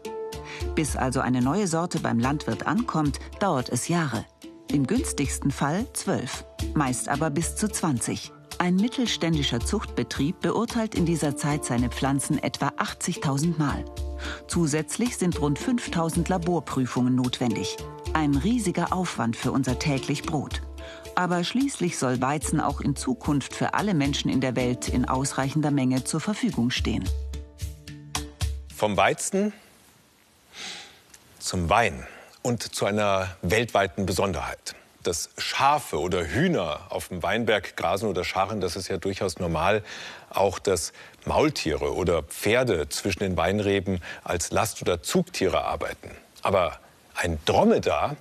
Bis 0.76 0.94
also 0.94 1.18
eine 1.18 1.42
neue 1.42 1.66
Sorte 1.66 1.98
beim 1.98 2.20
Landwirt 2.20 2.64
ankommt, 2.64 3.18
dauert 3.40 3.70
es 3.70 3.88
Jahre. 3.88 4.24
Im 4.70 4.86
günstigsten 4.86 5.50
Fall 5.50 5.84
zwölf, 5.94 6.44
meist 6.74 7.08
aber 7.08 7.30
bis 7.30 7.56
zu 7.56 7.68
20. 7.68 8.30
Ein 8.58 8.76
mittelständischer 8.76 9.58
Zuchtbetrieb 9.58 10.40
beurteilt 10.40 10.94
in 10.94 11.06
dieser 11.06 11.36
Zeit 11.36 11.64
seine 11.64 11.88
Pflanzen 11.88 12.38
etwa 12.38 12.68
80.000 12.68 13.58
Mal. 13.58 13.84
Zusätzlich 14.46 15.16
sind 15.16 15.40
rund 15.40 15.58
5000 15.58 16.28
Laborprüfungen 16.28 17.14
notwendig. 17.14 17.76
Ein 18.12 18.34
riesiger 18.34 18.92
Aufwand 18.92 19.36
für 19.36 19.52
unser 19.52 19.78
täglich 19.78 20.22
Brot. 20.22 20.62
Aber 21.14 21.44
schließlich 21.44 21.98
soll 21.98 22.20
Weizen 22.20 22.60
auch 22.60 22.80
in 22.80 22.96
Zukunft 22.96 23.54
für 23.54 23.74
alle 23.74 23.94
Menschen 23.94 24.30
in 24.30 24.40
der 24.40 24.56
Welt 24.56 24.88
in 24.88 25.04
ausreichender 25.04 25.70
Menge 25.70 26.04
zur 26.04 26.20
Verfügung 26.20 26.70
stehen. 26.70 27.08
Vom 28.74 28.96
Weizen 28.96 29.52
zum 31.38 31.68
Wein 31.68 32.06
und 32.42 32.62
zu 32.62 32.86
einer 32.86 33.36
weltweiten 33.42 34.06
Besonderheit. 34.06 34.74
Dass 35.02 35.30
Schafe 35.38 35.98
oder 35.98 36.26
Hühner 36.26 36.80
auf 36.90 37.08
dem 37.08 37.22
Weinberg 37.22 37.76
grasen 37.76 38.08
oder 38.08 38.24
scharren, 38.24 38.60
das 38.60 38.76
ist 38.76 38.88
ja 38.88 38.98
durchaus 38.98 39.38
normal. 39.38 39.82
Auch 40.28 40.58
dass 40.58 40.92
Maultiere 41.24 41.94
oder 41.94 42.22
Pferde 42.22 42.88
zwischen 42.88 43.20
den 43.20 43.36
Weinreben 43.36 44.02
als 44.24 44.50
Last- 44.50 44.82
oder 44.82 45.02
Zugtiere 45.02 45.64
arbeiten. 45.64 46.10
Aber 46.42 46.78
ein 47.14 47.38
Dromedar, 47.44 48.16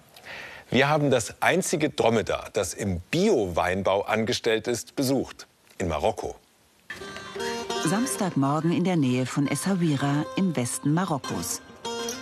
wir 0.69 0.87
haben 0.87 1.09
das 1.09 1.41
einzige 1.41 1.89
Dromedar, 1.89 2.49
das 2.53 2.73
im 2.73 2.99
Bio-Weinbau 3.11 4.03
angestellt 4.03 4.67
ist, 4.67 4.95
besucht. 4.95 5.47
In 5.77 5.87
Marokko. 5.87 6.35
Samstagmorgen 7.85 8.71
in 8.71 8.83
der 8.83 8.97
Nähe 8.97 9.25
von 9.25 9.47
Essaouira 9.47 10.25
im 10.35 10.55
Westen 10.55 10.93
Marokkos. 10.93 11.61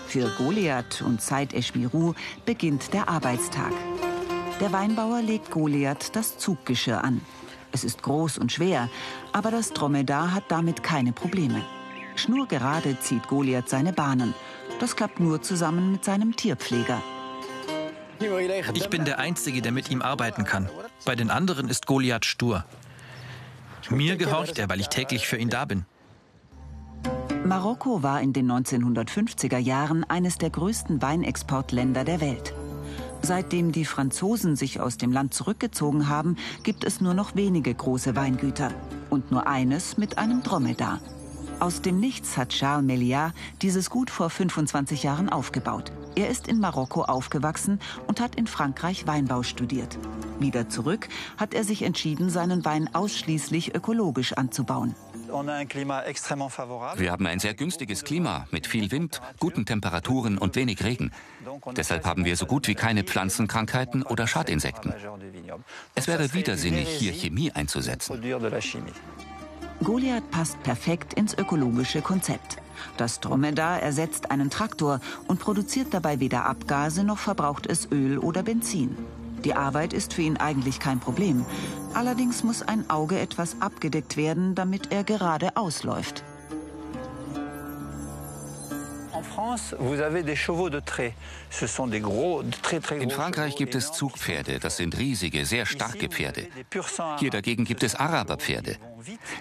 Für 0.08 0.30
Goliath 0.38 1.02
und 1.02 1.22
Said 1.22 1.54
Eschmirou 1.54 2.14
beginnt 2.46 2.94
der 2.94 3.10
Arbeitstag. 3.10 3.74
Der 4.60 4.72
Weinbauer 4.74 5.22
legt 5.22 5.52
Goliath 5.52 6.16
das 6.16 6.40
Zuggeschirr 6.40 7.04
an. 7.04 7.22
Es 7.72 7.84
ist 7.84 8.02
groß 8.02 8.40
und 8.40 8.52
schwer, 8.52 8.90
aber 9.32 9.52
das 9.52 9.72
Dromedar 9.72 10.34
hat 10.34 10.46
damit 10.50 10.82
keine 10.82 11.14
Probleme. 11.14 11.62
Schnurgerade 12.16 13.00
zieht 13.00 13.28
Goliath 13.28 13.70
seine 13.70 13.94
Bahnen. 13.94 14.34
Das 14.80 14.96
klappt 14.96 15.20
nur 15.20 15.44
zusammen 15.44 15.92
mit 15.92 16.04
seinem 16.04 16.36
Tierpfleger. 16.36 17.02
Ich 18.74 18.90
bin 18.90 19.06
der 19.06 19.20
Einzige, 19.20 19.62
der 19.62 19.72
mit 19.72 19.92
ihm 19.92 20.02
arbeiten 20.02 20.44
kann. 20.44 20.70
Bei 21.06 21.16
den 21.16 21.30
anderen 21.30 21.70
ist 21.70 21.86
Goliath 21.86 22.26
stur. 22.26 22.66
Mir 23.90 24.18
gehorcht 24.18 24.58
er, 24.58 24.70
weil 24.70 24.80
ich 24.80 24.90
täglich 24.90 25.28
für 25.28 25.38
ihn 25.38 25.50
da 25.50 25.66
bin. 25.66 25.86
Marokko 27.46 28.02
war 28.02 28.22
in 28.22 28.34
den 28.34 28.52
1950er 28.52 29.60
Jahren 29.60 30.04
eines 30.04 30.40
der 30.40 30.50
größten 30.50 31.02
Weinexportländer 31.02 32.04
der 32.04 32.20
Welt. 32.20 32.54
Seitdem 33.22 33.72
die 33.72 33.86
Franzosen 33.86 34.56
sich 34.56 34.80
aus 34.80 34.98
dem 34.98 35.12
Land 35.12 35.34
zurückgezogen 35.34 36.08
haben, 36.08 36.38
gibt 36.64 36.84
es 36.84 37.02
nur 37.02 37.14
noch 37.14 37.36
wenige 37.36 37.74
große 37.74 38.16
Weingüter 38.16 38.72
und 39.10 39.32
nur 39.32 39.48
eines 39.48 39.98
mit 39.98 40.18
einem 40.18 40.44
Dromedar. 40.44 41.00
Aus 41.60 41.82
dem 41.82 42.00
Nichts 42.00 42.38
hat 42.38 42.50
Charles 42.50 42.86
Méliat 42.86 43.32
dieses 43.64 43.90
Gut 43.90 44.12
vor 44.12 44.30
25 44.30 45.02
Jahren 45.02 45.30
aufgebaut. 45.30 45.92
Er 46.16 46.30
ist 46.30 46.48
in 46.48 46.60
Marokko 46.60 47.04
aufgewachsen 47.04 47.80
und 48.06 48.20
hat 48.20 48.36
in 48.36 48.46
Frankreich 48.46 49.08
Weinbau 49.08 49.42
studiert. 49.42 49.98
Wieder 50.40 50.70
zurück 50.70 51.10
hat 51.38 51.56
er 51.56 51.64
sich 51.64 51.82
entschieden, 51.82 52.30
seinen 52.30 52.64
Wein 52.64 52.94
ausschließlich 52.94 53.74
ökologisch 53.74 54.34
anzubauen. 54.34 54.94
Wir 55.30 57.12
haben 57.12 57.28
ein 57.28 57.40
sehr 57.40 57.54
günstiges 57.54 58.04
Klima 58.04 58.48
mit 58.52 58.68
viel 58.68 58.92
Wind, 58.92 59.22
guten 59.40 59.66
Temperaturen 59.66 60.38
und 60.38 60.56
wenig 60.56 60.84
Regen. 60.84 61.12
Deshalb 61.76 62.06
haben 62.06 62.26
wir 62.26 62.36
so 62.36 62.46
gut 62.46 62.68
wie 62.68 62.76
keine 62.76 63.04
Pflanzenkrankheiten 63.04 64.04
oder 64.04 64.28
Schadinsekten. 64.28 64.94
Es 65.96 66.08
wäre 66.08 66.34
widersinnig, 66.34 66.88
hier 66.88 67.14
Chemie 67.14 67.52
einzusetzen. 67.52 68.22
Goliath 69.84 70.32
passt 70.32 70.62
perfekt 70.64 71.14
ins 71.14 71.38
ökologische 71.38 72.02
Konzept. 72.02 72.58
Das 72.98 73.20
Dromedar 73.20 73.82
ersetzt 73.82 74.32
einen 74.32 74.50
Traktor 74.50 75.00
und 75.28 75.40
produziert 75.40 75.94
dabei 75.94 76.20
weder 76.20 76.46
Abgase 76.46 77.04
noch 77.04 77.20
verbraucht 77.20 77.68
es 77.68 77.92
Öl 77.92 78.18
oder 78.18 78.44
Benzin. 78.44 78.98
Die 79.44 79.54
Arbeit 79.54 79.94
ist 79.94 80.14
für 80.14 80.22
ihn 80.22 80.38
eigentlich 80.38 80.80
kein 80.80 81.00
Problem. 81.00 81.46
Allerdings 81.94 82.44
muss 82.44 82.62
ein 82.62 82.90
Auge 82.90 83.20
etwas 83.20 83.62
abgedeckt 83.62 84.18
werden, 84.18 84.56
damit 84.56 84.92
er 84.92 85.04
gerade 85.04 85.56
ausläuft. 85.56 86.24
In 93.00 93.10
Frankreich 93.12 93.56
gibt 93.56 93.76
es 93.76 93.92
Zugpferde, 93.92 94.60
das 94.60 94.78
sind 94.78 94.98
riesige, 94.98 95.46
sehr 95.46 95.66
starke 95.66 96.10
Pferde. 96.10 96.48
Hier 97.20 97.30
dagegen 97.30 97.64
gibt 97.66 97.84
es 97.84 97.96
Araberpferde. 97.96 98.78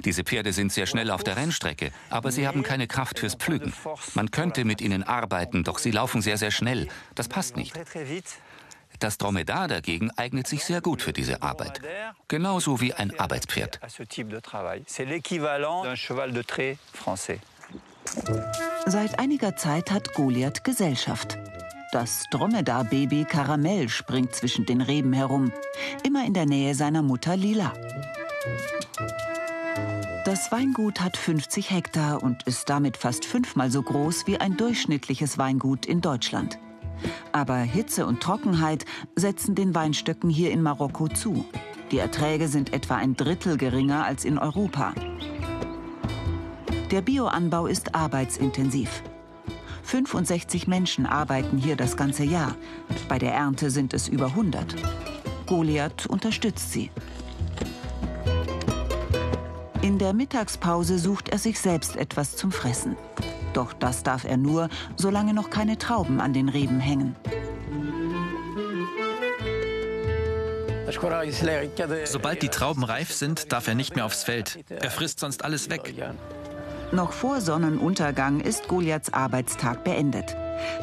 Diese 0.05 0.23
Pferde 0.25 0.53
sind 0.53 0.73
sehr 0.73 0.87
schnell 0.87 1.11
auf 1.11 1.25
der 1.25 1.37
Rennstrecke, 1.37 1.93
aber 2.11 2.31
sie 2.31 2.47
haben 2.47 2.63
keine 2.63 2.87
Kraft 2.87 3.19
fürs 3.19 3.35
Pflügen. 3.35 3.73
Man 4.15 4.31
könnte 4.31 4.65
mit 4.65 4.81
ihnen 4.81 5.03
arbeiten, 5.03 5.65
doch 5.65 5.79
sie 5.79 5.91
laufen 5.91 6.21
sehr, 6.21 6.39
sehr 6.39 6.51
schnell. 6.51 6.89
Das 7.15 7.29
passt 7.29 7.57
nicht. 7.57 7.75
Das 8.99 9.19
Dromedar 9.19 9.69
dagegen 9.69 10.11
eignet 10.17 10.47
sich 10.47 10.65
sehr 10.65 10.81
gut 10.81 11.03
für 11.03 11.13
diese 11.13 11.43
Arbeit. 11.43 11.81
Genauso 12.29 12.81
wie 12.81 12.95
ein 12.95 13.19
Arbeitspferd. 13.19 13.81
Seit 18.87 19.19
einiger 19.19 19.57
Zeit 19.57 19.91
hat 19.91 20.15
Goliath 20.15 20.65
Gesellschaft. 20.65 21.39
Das 21.93 22.25
Dromedar-Baby 22.31 23.25
Karamell 23.25 23.89
springt 23.89 24.35
zwischen 24.35 24.67
den 24.67 24.81
Reben 24.81 25.13
herum, 25.13 25.53
immer 26.05 26.25
in 26.27 26.35
der 26.35 26.47
Nähe 26.47 26.75
seiner 26.75 27.03
Mutter 27.03 27.37
Lila. 27.37 27.73
Das 30.25 30.51
Weingut 30.51 31.01
hat 31.01 31.17
50 31.17 31.71
Hektar 31.71 32.23
und 32.23 32.43
ist 32.45 32.69
damit 32.69 32.97
fast 32.97 33.25
fünfmal 33.25 33.71
so 33.71 33.83
groß 33.83 34.27
wie 34.27 34.39
ein 34.39 34.57
durchschnittliches 34.57 35.39
Weingut 35.39 35.87
in 35.87 36.01
Deutschland. 36.01 36.59
Aber 37.33 37.57
Hitze 37.57 38.07
und 38.07 38.23
Trockenheit 38.23 38.85
setzen 39.15 39.55
den 39.55 39.75
Weinstöcken 39.75 40.31
hier 40.31 40.51
in 40.51 40.63
Marokko 40.63 41.09
zu. 41.09 41.45
Die 41.91 41.99
Erträge 41.99 42.49
sind 42.49 42.73
etwa 42.73 42.97
ein 42.97 43.17
Drittel 43.17 43.57
geringer 43.57 44.05
als 44.05 44.25
in 44.25 44.39
Europa. 44.39 44.93
Der 46.91 47.01
Bioanbau 47.01 47.67
ist 47.67 47.95
arbeitsintensiv. 47.95 49.03
65 49.83 50.67
Menschen 50.67 51.07
arbeiten 51.07 51.59
hier 51.59 51.77
das 51.77 51.97
ganze 51.97 52.25
Jahr. 52.25 52.57
Bei 53.09 53.19
der 53.19 53.33
Ernte 53.33 53.71
sind 53.71 53.95
es 53.95 54.09
über 54.09 54.27
100. 54.27 54.75
Goliath 55.47 56.07
unterstützt 56.07 56.73
sie. 56.73 56.91
In 59.83 59.99
der 59.99 60.13
Mittagspause 60.13 60.99
sucht 60.99 61.29
er 61.29 61.39
sich 61.39 61.61
selbst 61.61 61.97
etwas 61.97 62.35
zum 62.37 62.51
Fressen. 62.51 62.97
Doch 63.57 63.73
das 63.73 64.03
darf 64.03 64.25
er 64.25 64.37
nur, 64.37 64.69
solange 64.97 65.33
noch 65.33 65.49
keine 65.49 65.79
Trauben 65.79 66.21
an 66.21 66.35
den 66.35 66.51
Reben 66.51 66.79
hängen. 66.79 67.17
Sobald 72.05 72.43
die 72.43 72.49
Trauben 72.51 72.85
reif 72.85 73.13
sind, 73.15 73.53
darf 73.53 73.67
er 73.67 73.75
nicht 73.75 73.97
mehr 73.97 74.05
aufs 74.05 74.25
Feld. 74.25 74.59
Er 74.69 74.91
frisst 74.91 75.21
sonst 75.21 75.43
alles 75.43 75.71
weg. 75.71 75.95
Noch 76.93 77.13
vor 77.13 77.41
Sonnenuntergang 77.41 78.41
ist 78.41 78.69
Goliaths 78.69 79.15
Arbeitstag 79.15 79.85
beendet. 79.85 80.37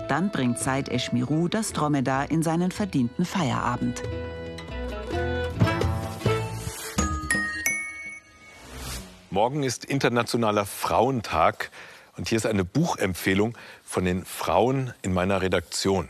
Dann 0.09 0.31
bringt 0.31 0.57
Said 0.57 0.89
Eschmiru 0.89 1.47
das 1.49 1.73
Dromedar 1.73 2.31
in 2.31 2.41
seinen 2.41 2.71
verdienten 2.71 3.23
Feierabend. 3.23 4.01
Morgen 9.29 9.63
ist 9.63 9.85
Internationaler 9.85 10.65
Frauentag 10.65 11.71
und 12.15 12.29
hier 12.29 12.37
ist 12.37 12.45
eine 12.45 12.63
Buchempfehlung 12.63 13.57
von 13.83 14.05
den 14.05 14.25
Frauen 14.25 14.93
in 15.01 15.13
meiner 15.13 15.41
Redaktion. 15.41 16.09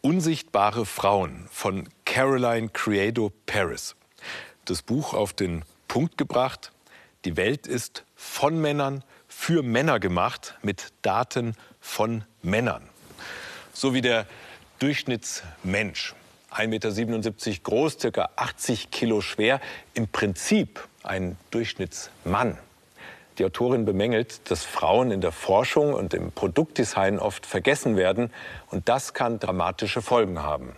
Unsichtbare 0.00 0.86
Frauen 0.86 1.46
von 1.50 1.88
Caroline 2.06 2.70
Creado 2.70 3.32
Paris. 3.46 3.96
Das 4.64 4.82
Buch 4.82 5.12
auf 5.12 5.32
den 5.32 5.64
Punkt 5.88 6.16
gebracht. 6.16 6.72
Die 7.24 7.36
Welt 7.36 7.66
ist 7.66 8.04
von 8.16 8.60
Männern 8.60 9.04
für 9.28 9.62
Männer 9.62 10.00
gemacht 10.00 10.54
mit 10.62 10.92
Daten 11.02 11.54
von 11.80 12.24
Männern. 12.42 12.88
So 13.74 13.92
wie 13.92 14.00
der 14.00 14.26
Durchschnittsmensch. 14.78 16.14
1,77 16.50 16.66
Meter 16.68 17.60
groß, 17.62 17.98
circa 18.00 18.30
80 18.36 18.90
Kilo 18.90 19.20
schwer. 19.20 19.60
Im 19.94 20.08
Prinzip 20.08 20.88
ein 21.02 21.36
Durchschnittsmann. 21.50 22.58
Die 23.40 23.46
Autorin 23.46 23.86
bemängelt, 23.86 24.50
dass 24.50 24.66
Frauen 24.66 25.10
in 25.10 25.22
der 25.22 25.32
Forschung 25.32 25.94
und 25.94 26.12
im 26.12 26.30
Produktdesign 26.30 27.18
oft 27.18 27.46
vergessen 27.46 27.96
werden. 27.96 28.28
Und 28.70 28.90
das 28.90 29.14
kann 29.14 29.38
dramatische 29.38 30.02
Folgen 30.02 30.42
haben. 30.42 30.76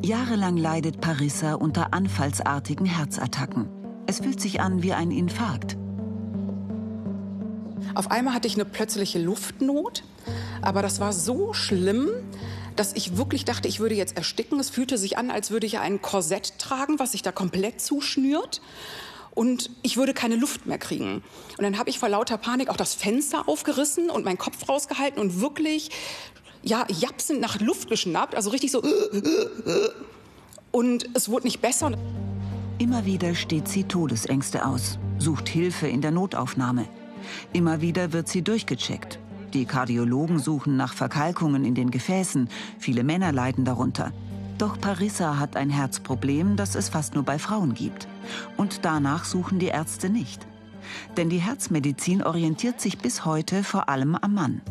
Jahrelang 0.00 0.56
leidet 0.56 1.02
Parissa 1.02 1.52
unter 1.52 1.92
anfallsartigen 1.92 2.86
Herzattacken. 2.86 3.68
Es 4.06 4.20
fühlt 4.20 4.40
sich 4.40 4.62
an 4.62 4.82
wie 4.82 4.94
ein 4.94 5.10
Infarkt. 5.10 5.76
Auf 7.94 8.10
einmal 8.10 8.32
hatte 8.32 8.48
ich 8.48 8.54
eine 8.54 8.64
plötzliche 8.64 9.18
Luftnot. 9.18 10.04
Aber 10.62 10.80
das 10.80 10.98
war 10.98 11.12
so 11.12 11.52
schlimm, 11.52 12.08
dass 12.74 12.94
ich 12.94 13.18
wirklich 13.18 13.44
dachte, 13.44 13.68
ich 13.68 13.80
würde 13.80 13.96
jetzt 13.96 14.16
ersticken. 14.16 14.58
Es 14.58 14.70
fühlte 14.70 14.96
sich 14.96 15.18
an, 15.18 15.30
als 15.30 15.50
würde 15.50 15.66
ich 15.66 15.78
ein 15.78 16.00
Korsett 16.00 16.58
tragen, 16.58 16.98
was 16.98 17.12
sich 17.12 17.20
da 17.20 17.32
komplett 17.32 17.82
zuschnürt. 17.82 18.62
Und 19.34 19.70
ich 19.82 19.96
würde 19.96 20.12
keine 20.12 20.36
Luft 20.36 20.66
mehr 20.66 20.78
kriegen. 20.78 21.22
Und 21.56 21.62
dann 21.62 21.78
habe 21.78 21.90
ich 21.90 21.98
vor 21.98 22.08
lauter 22.08 22.36
Panik 22.36 22.68
auch 22.68 22.76
das 22.76 22.94
Fenster 22.94 23.48
aufgerissen 23.48 24.10
und 24.10 24.24
meinen 24.24 24.38
Kopf 24.38 24.68
rausgehalten 24.68 25.20
und 25.20 25.40
wirklich, 25.40 25.90
ja, 26.62 26.86
japsend 26.88 27.40
nach 27.40 27.60
Luft 27.60 27.88
geschnappt. 27.88 28.34
Also 28.34 28.50
richtig 28.50 28.72
so. 28.72 28.82
Und 30.70 31.08
es 31.14 31.28
wurde 31.28 31.46
nicht 31.46 31.60
besser. 31.60 31.92
Immer 32.78 33.06
wieder 33.06 33.34
steht 33.34 33.68
sie 33.68 33.84
Todesängste 33.84 34.66
aus, 34.66 34.98
sucht 35.18 35.48
Hilfe 35.48 35.86
in 35.86 36.00
der 36.00 36.10
Notaufnahme. 36.10 36.86
Immer 37.52 37.80
wieder 37.80 38.12
wird 38.12 38.28
sie 38.28 38.42
durchgecheckt. 38.42 39.18
Die 39.54 39.66
Kardiologen 39.66 40.38
suchen 40.38 40.76
nach 40.76 40.94
Verkalkungen 40.94 41.64
in 41.64 41.74
den 41.74 41.90
Gefäßen. 41.90 42.48
Viele 42.78 43.04
Männer 43.04 43.32
leiden 43.32 43.64
darunter. 43.64 44.12
Doch 44.58 44.80
Parissa 44.80 45.38
hat 45.38 45.56
ein 45.56 45.70
Herzproblem, 45.70 46.56
das 46.56 46.74
es 46.74 46.88
fast 46.88 47.14
nur 47.14 47.22
bei 47.22 47.38
Frauen 47.38 47.74
gibt. 47.74 48.08
Und 48.56 48.84
danach 48.84 49.24
suchen 49.24 49.58
die 49.58 49.66
Ärzte 49.66 50.08
nicht. 50.08 50.46
Denn 51.16 51.30
die 51.30 51.38
Herzmedizin 51.38 52.22
orientiert 52.22 52.80
sich 52.80 52.98
bis 52.98 53.24
heute 53.24 53.64
vor 53.64 53.88
allem 53.88 54.16
am 54.16 54.34
Mann. 54.34 54.62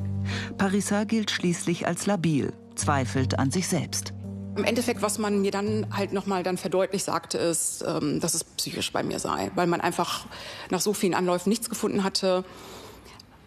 Parissa 0.58 1.04
gilt 1.04 1.32
schließlich 1.32 1.88
als 1.88 2.06
labil, 2.06 2.54
zweifelt 2.76 3.40
an 3.40 3.52
sich 3.52 3.68
selbst. 3.68 4.14
Im 4.56 4.66
Endeffekt, 4.66 5.02
was 5.02 5.18
man 5.18 5.42
mir 5.42 5.52
dann 5.52 5.88
halt 5.96 6.12
nochmal 6.12 6.44
dann 6.44 6.58
verdeutlicht 6.58 7.06
sagte, 7.06 7.38
ist, 7.38 7.84
ähm, 7.88 8.20
dass 8.20 8.34
es 8.34 8.44
psychisch 8.44 8.92
bei 8.92 9.02
mir 9.02 9.18
sei, 9.18 9.50
weil 9.56 9.66
man 9.66 9.80
einfach 9.80 10.26
nach 10.70 10.82
so 10.82 10.94
vielen 10.94 11.14
Anläufen 11.14 11.50
nichts 11.50 11.70
gefunden 11.70 12.04
hatte. 12.04 12.44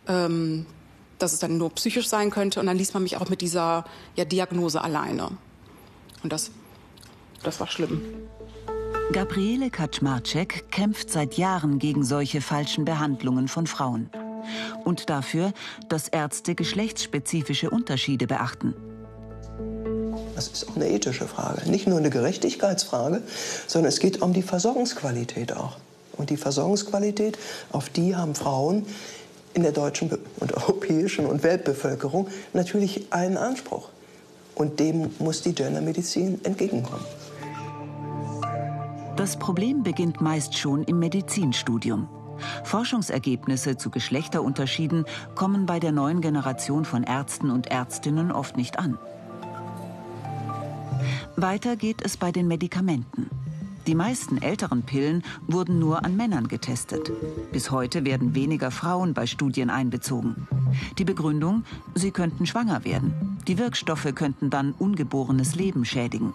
Ähm, 0.09 0.67
dass 1.19 1.33
es 1.33 1.39
dann 1.39 1.57
nur 1.57 1.71
psychisch 1.71 2.09
sein 2.09 2.31
könnte. 2.31 2.61
Und 2.61 2.67
dann 2.67 2.77
ließ 2.77 2.95
man 2.95 3.03
mich 3.03 3.17
auch 3.17 3.29
mit 3.29 3.41
dieser 3.41 3.85
ja, 4.17 4.25
Diagnose 4.25 4.83
alleine. 4.83 5.31
Und 6.23 6.33
das, 6.33 6.51
das 7.43 7.61
war 7.61 7.67
schlimm. 7.67 8.03
Gabriele 9.13 9.71
Kaczmarczyk 9.71 10.71
kämpft 10.71 11.11
seit 11.11 11.35
Jahren 11.35 11.79
gegen 11.79 12.05
solche 12.05 12.41
falschen 12.41 12.85
Behandlungen 12.85 13.49
von 13.49 13.67
Frauen. 13.67 14.11
Und 14.85 15.11
dafür, 15.11 15.53
dass 15.89 16.09
Ärzte 16.09 16.55
geschlechtsspezifische 16.55 17.71
Unterschiede 17.71 18.27
beachten. 18.27 18.75
Das 20.35 20.49
ist 20.49 20.69
auch 20.69 20.77
eine 20.77 20.89
ethische 20.89 21.29
Frage. 21.29 21.69
Nicht 21.71 21.87
nur 21.87 21.99
eine 21.99 22.11
Gerechtigkeitsfrage, 22.11 23.23
sondern 23.67 23.91
es 23.91 24.01
geht 24.01 24.23
um 24.23 24.33
die 24.33 24.43
Versorgungsqualität 24.43 25.55
auch. 25.55 25.77
Und 26.17 26.31
die 26.31 26.37
Versorgungsqualität, 26.37 27.39
auf 27.73 27.91
die 27.91 28.17
haben 28.17 28.35
Frauen 28.35 28.87
in 29.53 29.63
der 29.63 29.73
deutschen 29.73 30.11
und 30.41 30.55
europäischen 30.57 31.27
und 31.27 31.43
Weltbevölkerung 31.43 32.29
natürlich 32.53 33.07
einen 33.11 33.37
Anspruch. 33.37 33.91
Und 34.55 34.81
dem 34.81 35.11
muss 35.19 35.43
die 35.43 35.55
Gendermedizin 35.55 36.41
entgegenkommen. 36.45 37.05
Das 39.25 39.39
Problem 39.39 39.83
beginnt 39.83 40.21
meist 40.21 40.55
schon 40.55 40.83
im 40.83 40.99
Medizinstudium. 40.99 42.09
Forschungsergebnisse 42.65 43.79
zu 43.79 43.89
Geschlechterunterschieden 43.89 45.07
kommen 45.35 45.65
bei 45.65 45.81
der 45.81 45.93
neuen 45.93 46.21
Generation 46.21 46.85
von 46.85 47.05
Ärzten 47.05 47.51
und 47.51 47.69
Ärztinnen 47.69 48.31
oft 48.31 48.59
nicht 48.59 48.79
an. 48.79 48.99
Weiter 51.37 51.77
geht 51.77 52.03
es 52.03 52.19
bei 52.19 52.33
den 52.33 52.49
Medikamenten. 52.49 53.31
Die 53.87 53.95
meisten 53.95 54.43
älteren 54.43 54.83
Pillen 54.83 55.25
wurden 55.47 55.79
nur 55.79 56.05
an 56.05 56.19
Männern 56.19 56.47
getestet. 56.47 57.11
Bis 57.51 57.71
heute 57.71 58.05
werden 58.05 58.35
weniger 58.35 58.71
Frauen 58.71 59.15
bei 59.15 59.25
Studien 59.25 59.71
einbezogen. 59.71 60.47
Die 60.99 61.05
Begründung, 61.07 61.65
sie 61.95 62.11
könnten 62.11 62.45
schwanger 62.45 62.85
werden. 62.85 63.39
Die 63.49 63.57
Wirkstoffe 63.57 64.15
könnten 64.15 64.51
dann 64.51 64.73
ungeborenes 64.73 65.55
Leben 65.55 65.87
schädigen. 65.87 66.35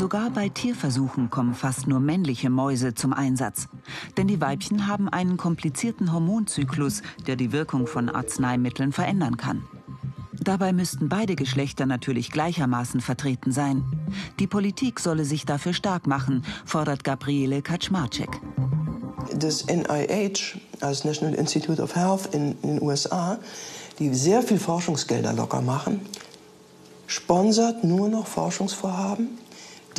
Sogar 0.00 0.30
bei 0.30 0.48
Tierversuchen 0.48 1.28
kommen 1.28 1.52
fast 1.52 1.86
nur 1.86 2.00
männliche 2.00 2.48
Mäuse 2.48 2.94
zum 2.94 3.12
Einsatz. 3.12 3.68
Denn 4.16 4.28
die 4.28 4.40
Weibchen 4.40 4.86
haben 4.86 5.10
einen 5.10 5.36
komplizierten 5.36 6.14
Hormonzyklus, 6.14 7.02
der 7.26 7.36
die 7.36 7.52
Wirkung 7.52 7.86
von 7.86 8.08
Arzneimitteln 8.08 8.92
verändern 8.92 9.36
kann. 9.36 9.62
Dabei 10.32 10.72
müssten 10.72 11.10
beide 11.10 11.36
Geschlechter 11.36 11.84
natürlich 11.84 12.30
gleichermaßen 12.30 13.02
vertreten 13.02 13.52
sein. 13.52 13.84
Die 14.38 14.46
Politik 14.46 15.00
solle 15.00 15.26
sich 15.26 15.44
dafür 15.44 15.74
stark 15.74 16.06
machen, 16.06 16.46
fordert 16.64 17.04
Gabriele 17.04 17.60
Kaczmarczyk. 17.60 18.40
Das 19.34 19.66
NIH, 19.66 20.58
als 20.80 21.04
National 21.04 21.34
Institute 21.34 21.82
of 21.82 21.94
Health 21.94 22.34
in 22.34 22.58
den 22.62 22.80
USA, 22.80 23.38
die 23.98 24.14
sehr 24.14 24.40
viel 24.40 24.58
Forschungsgelder 24.58 25.34
locker 25.34 25.60
machen, 25.60 26.00
sponsert 27.06 27.84
nur 27.84 28.08
noch 28.08 28.26
Forschungsvorhaben, 28.26 29.39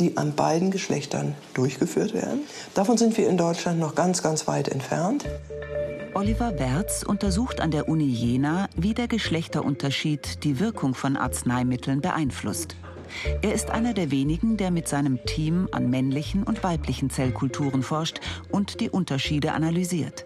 die 0.02 0.16
an 0.16 0.34
beiden 0.34 0.72
Geschlechtern 0.72 1.34
durchgeführt 1.54 2.12
werden. 2.12 2.40
Davon 2.74 2.96
sind 2.96 3.16
wir 3.16 3.28
in 3.28 3.36
Deutschland 3.36 3.78
noch 3.78 3.94
ganz, 3.94 4.22
ganz 4.22 4.48
weit 4.48 4.68
entfernt. 4.68 5.26
Oliver 6.14 6.58
Wertz 6.58 7.04
untersucht 7.04 7.60
an 7.60 7.70
der 7.70 7.88
Uni 7.88 8.04
Jena, 8.04 8.68
wie 8.76 8.94
der 8.94 9.06
Geschlechterunterschied 9.06 10.42
die 10.42 10.58
Wirkung 10.58 10.94
von 10.94 11.16
Arzneimitteln 11.16 12.00
beeinflusst. 12.00 12.76
Er 13.42 13.54
ist 13.54 13.70
einer 13.70 13.94
der 13.94 14.10
wenigen, 14.10 14.56
der 14.56 14.70
mit 14.72 14.88
seinem 14.88 15.24
Team 15.24 15.68
an 15.70 15.88
männlichen 15.88 16.42
und 16.42 16.64
weiblichen 16.64 17.08
Zellkulturen 17.08 17.82
forscht 17.82 18.20
und 18.50 18.80
die 18.80 18.90
Unterschiede 18.90 19.52
analysiert. 19.52 20.24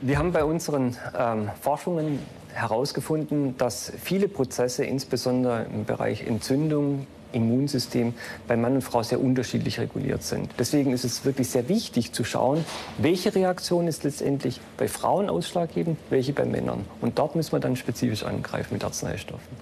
Wir 0.00 0.18
haben 0.18 0.32
bei 0.32 0.44
unseren 0.44 0.96
ähm, 1.16 1.48
Forschungen 1.60 2.18
herausgefunden, 2.52 3.56
dass 3.56 3.92
viele 4.02 4.26
Prozesse, 4.28 4.84
insbesondere 4.84 5.66
im 5.72 5.84
Bereich 5.84 6.26
Entzündung, 6.26 7.06
Immunsystem 7.32 8.14
bei 8.46 8.56
Mann 8.56 8.74
und 8.74 8.82
Frau 8.82 9.02
sehr 9.02 9.20
unterschiedlich 9.20 9.78
reguliert 9.78 10.22
sind. 10.22 10.50
Deswegen 10.58 10.92
ist 10.92 11.04
es 11.04 11.24
wirklich 11.24 11.48
sehr 11.48 11.68
wichtig 11.68 12.12
zu 12.12 12.24
schauen, 12.24 12.64
welche 12.98 13.34
Reaktion 13.34 13.86
ist 13.86 14.04
letztendlich 14.04 14.60
bei 14.76 14.88
Frauen 14.88 15.28
ausschlaggebend, 15.28 15.98
welche 16.10 16.32
bei 16.32 16.44
Männern. 16.44 16.84
Und 17.00 17.18
dort 17.18 17.36
müssen 17.36 17.52
wir 17.52 17.60
dann 17.60 17.76
spezifisch 17.76 18.24
angreifen 18.24 18.74
mit 18.74 18.84
Arzneistoffen. 18.84 19.56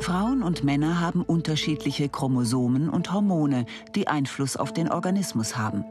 Frauen 0.00 0.42
und 0.42 0.64
Männer 0.64 1.00
haben 1.00 1.22
unterschiedliche 1.22 2.08
Chromosomen 2.08 2.88
und 2.88 3.12
Hormone, 3.12 3.66
die 3.94 4.08
Einfluss 4.08 4.56
auf 4.56 4.72
den 4.72 4.90
Organismus 4.90 5.56
haben. 5.56 5.84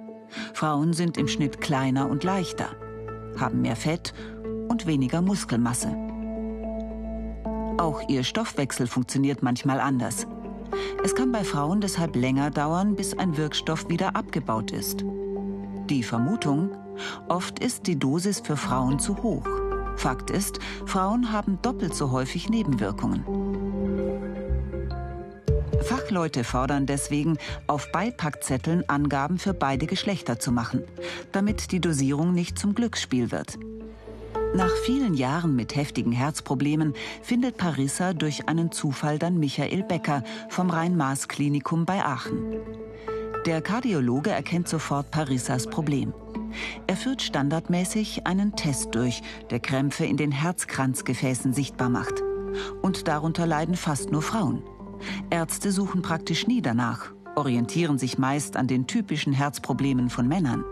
Frauen 0.54 0.94
sind 0.94 1.18
im 1.18 1.28
Schnitt 1.28 1.62
kleiner 1.62 2.10
und 2.10 2.24
leichter, 2.24 2.70
haben 3.38 3.62
mehr 3.62 3.76
Fett 3.76 4.14
und 4.70 4.88
weniger 4.88 5.22
Muskelmasse. 5.22 6.07
Auch 7.78 8.02
ihr 8.08 8.24
Stoffwechsel 8.24 8.88
funktioniert 8.88 9.44
manchmal 9.44 9.80
anders. 9.80 10.26
Es 11.04 11.14
kann 11.16 11.32
bei 11.32 11.44
Frauen 11.44 11.80
deshalb 11.80 12.16
länger 12.16 12.50
dauern, 12.50 12.96
bis 12.96 13.18
ein 13.18 13.38
Wirkstoff 13.38 13.88
wieder 13.90 14.16
abgebaut 14.16 14.72
ist. 14.72 15.06
Die 15.90 16.04
Vermutung, 16.04 16.72
oft 17.30 17.60
ist 17.60 17.88
die 17.88 17.98
Dosis 17.98 18.40
für 18.40 18.58
Frauen 18.58 19.00
zu 19.00 19.22
hoch. 19.22 19.48
Fakt 19.96 20.32
ist, 20.32 20.60
Frauen 20.86 21.32
haben 21.32 21.60
doppelt 21.62 21.94
so 21.94 22.12
häufig 22.12 22.50
Nebenwirkungen. 22.50 23.24
Fachleute 25.84 26.44
fordern 26.44 26.86
deswegen, 26.86 27.38
auf 27.68 27.92
Beipackzetteln 27.92 28.90
Angaben 28.90 29.38
für 29.38 29.54
beide 29.54 29.86
Geschlechter 29.86 30.40
zu 30.40 30.52
machen, 30.52 30.84
damit 31.32 31.72
die 31.72 31.80
Dosierung 31.80 32.34
nicht 32.34 32.60
zum 32.60 32.76
Glücksspiel 32.76 33.32
wird. 33.32 33.58
Nach 34.56 34.72
vielen 34.86 35.14
Jahren 35.14 35.56
mit 35.56 35.76
heftigen 35.76 36.12
Herzproblemen 36.12 36.94
findet 37.22 37.58
Parissa 37.58 38.14
durch 38.14 38.48
einen 38.48 38.72
Zufall 38.72 39.20
dann 39.20 39.40
Michael 39.40 39.84
Becker 39.84 40.24
vom 40.50 40.70
Rhein-Maas-Klinikum 40.70 41.86
bei 41.86 42.04
Aachen. 42.04 42.56
Der 43.46 43.62
Kardiologe 43.62 44.32
erkennt 44.32 44.68
sofort 44.68 45.12
Parissas 45.12 45.68
Problem. 45.68 46.14
Er 46.88 46.96
führt 46.96 47.22
standardmäßig 47.22 48.26
einen 48.26 48.56
Test 48.56 48.96
durch, 48.96 49.22
der 49.52 49.60
Krämpfe 49.60 50.06
in 50.06 50.18
den 50.18 50.32
Herzkranzgefäßen 50.32 51.54
sichtbar 51.54 51.90
macht. 51.90 52.24
Und 52.82 53.08
darunter 53.08 53.46
leiden 53.46 53.76
fast 53.76 54.12
nur 54.12 54.22
Frauen. 54.22 54.64
Ärzte 55.30 55.72
suchen 55.72 56.02
praktisch 56.02 56.48
nie 56.48 56.62
danach, 56.62 57.14
orientieren 57.36 58.00
sich 58.00 58.18
meist 58.18 58.58
an 58.58 58.68
den 58.68 58.88
typischen 58.88 59.34
Herzproblemen 59.34 60.10
von 60.10 60.28
Männern. 60.28 60.64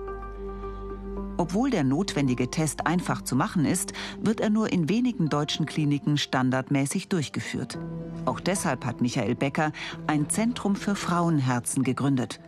Obwohl 1.37 1.69
der 1.69 1.83
notwendige 1.83 2.49
Test 2.49 2.87
einfach 2.87 3.21
zu 3.21 3.35
machen 3.35 3.65
ist, 3.65 3.93
wird 4.21 4.39
er 4.39 4.49
nur 4.49 4.71
in 4.71 4.87
wenigen 4.89 5.27
deutschen 5.29 5.65
Kliniken 5.65 6.17
standardmäßig 6.17 7.09
durchgeführt. 7.09 7.77
Auch 8.25 8.39
deshalb 8.39 8.85
hat 8.85 9.01
Michael 9.01 9.35
Becker 9.35 9.71
ein 10.07 10.29
Zentrum 10.29 10.75
für 10.75 10.95
Frauenherzen 10.95 11.83
gegründet. 11.83 12.39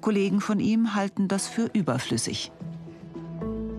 Kollegen 0.00 0.40
von 0.40 0.60
ihm 0.60 0.94
halten 0.94 1.28
das 1.28 1.48
für 1.48 1.70
überflüssig. 1.72 2.52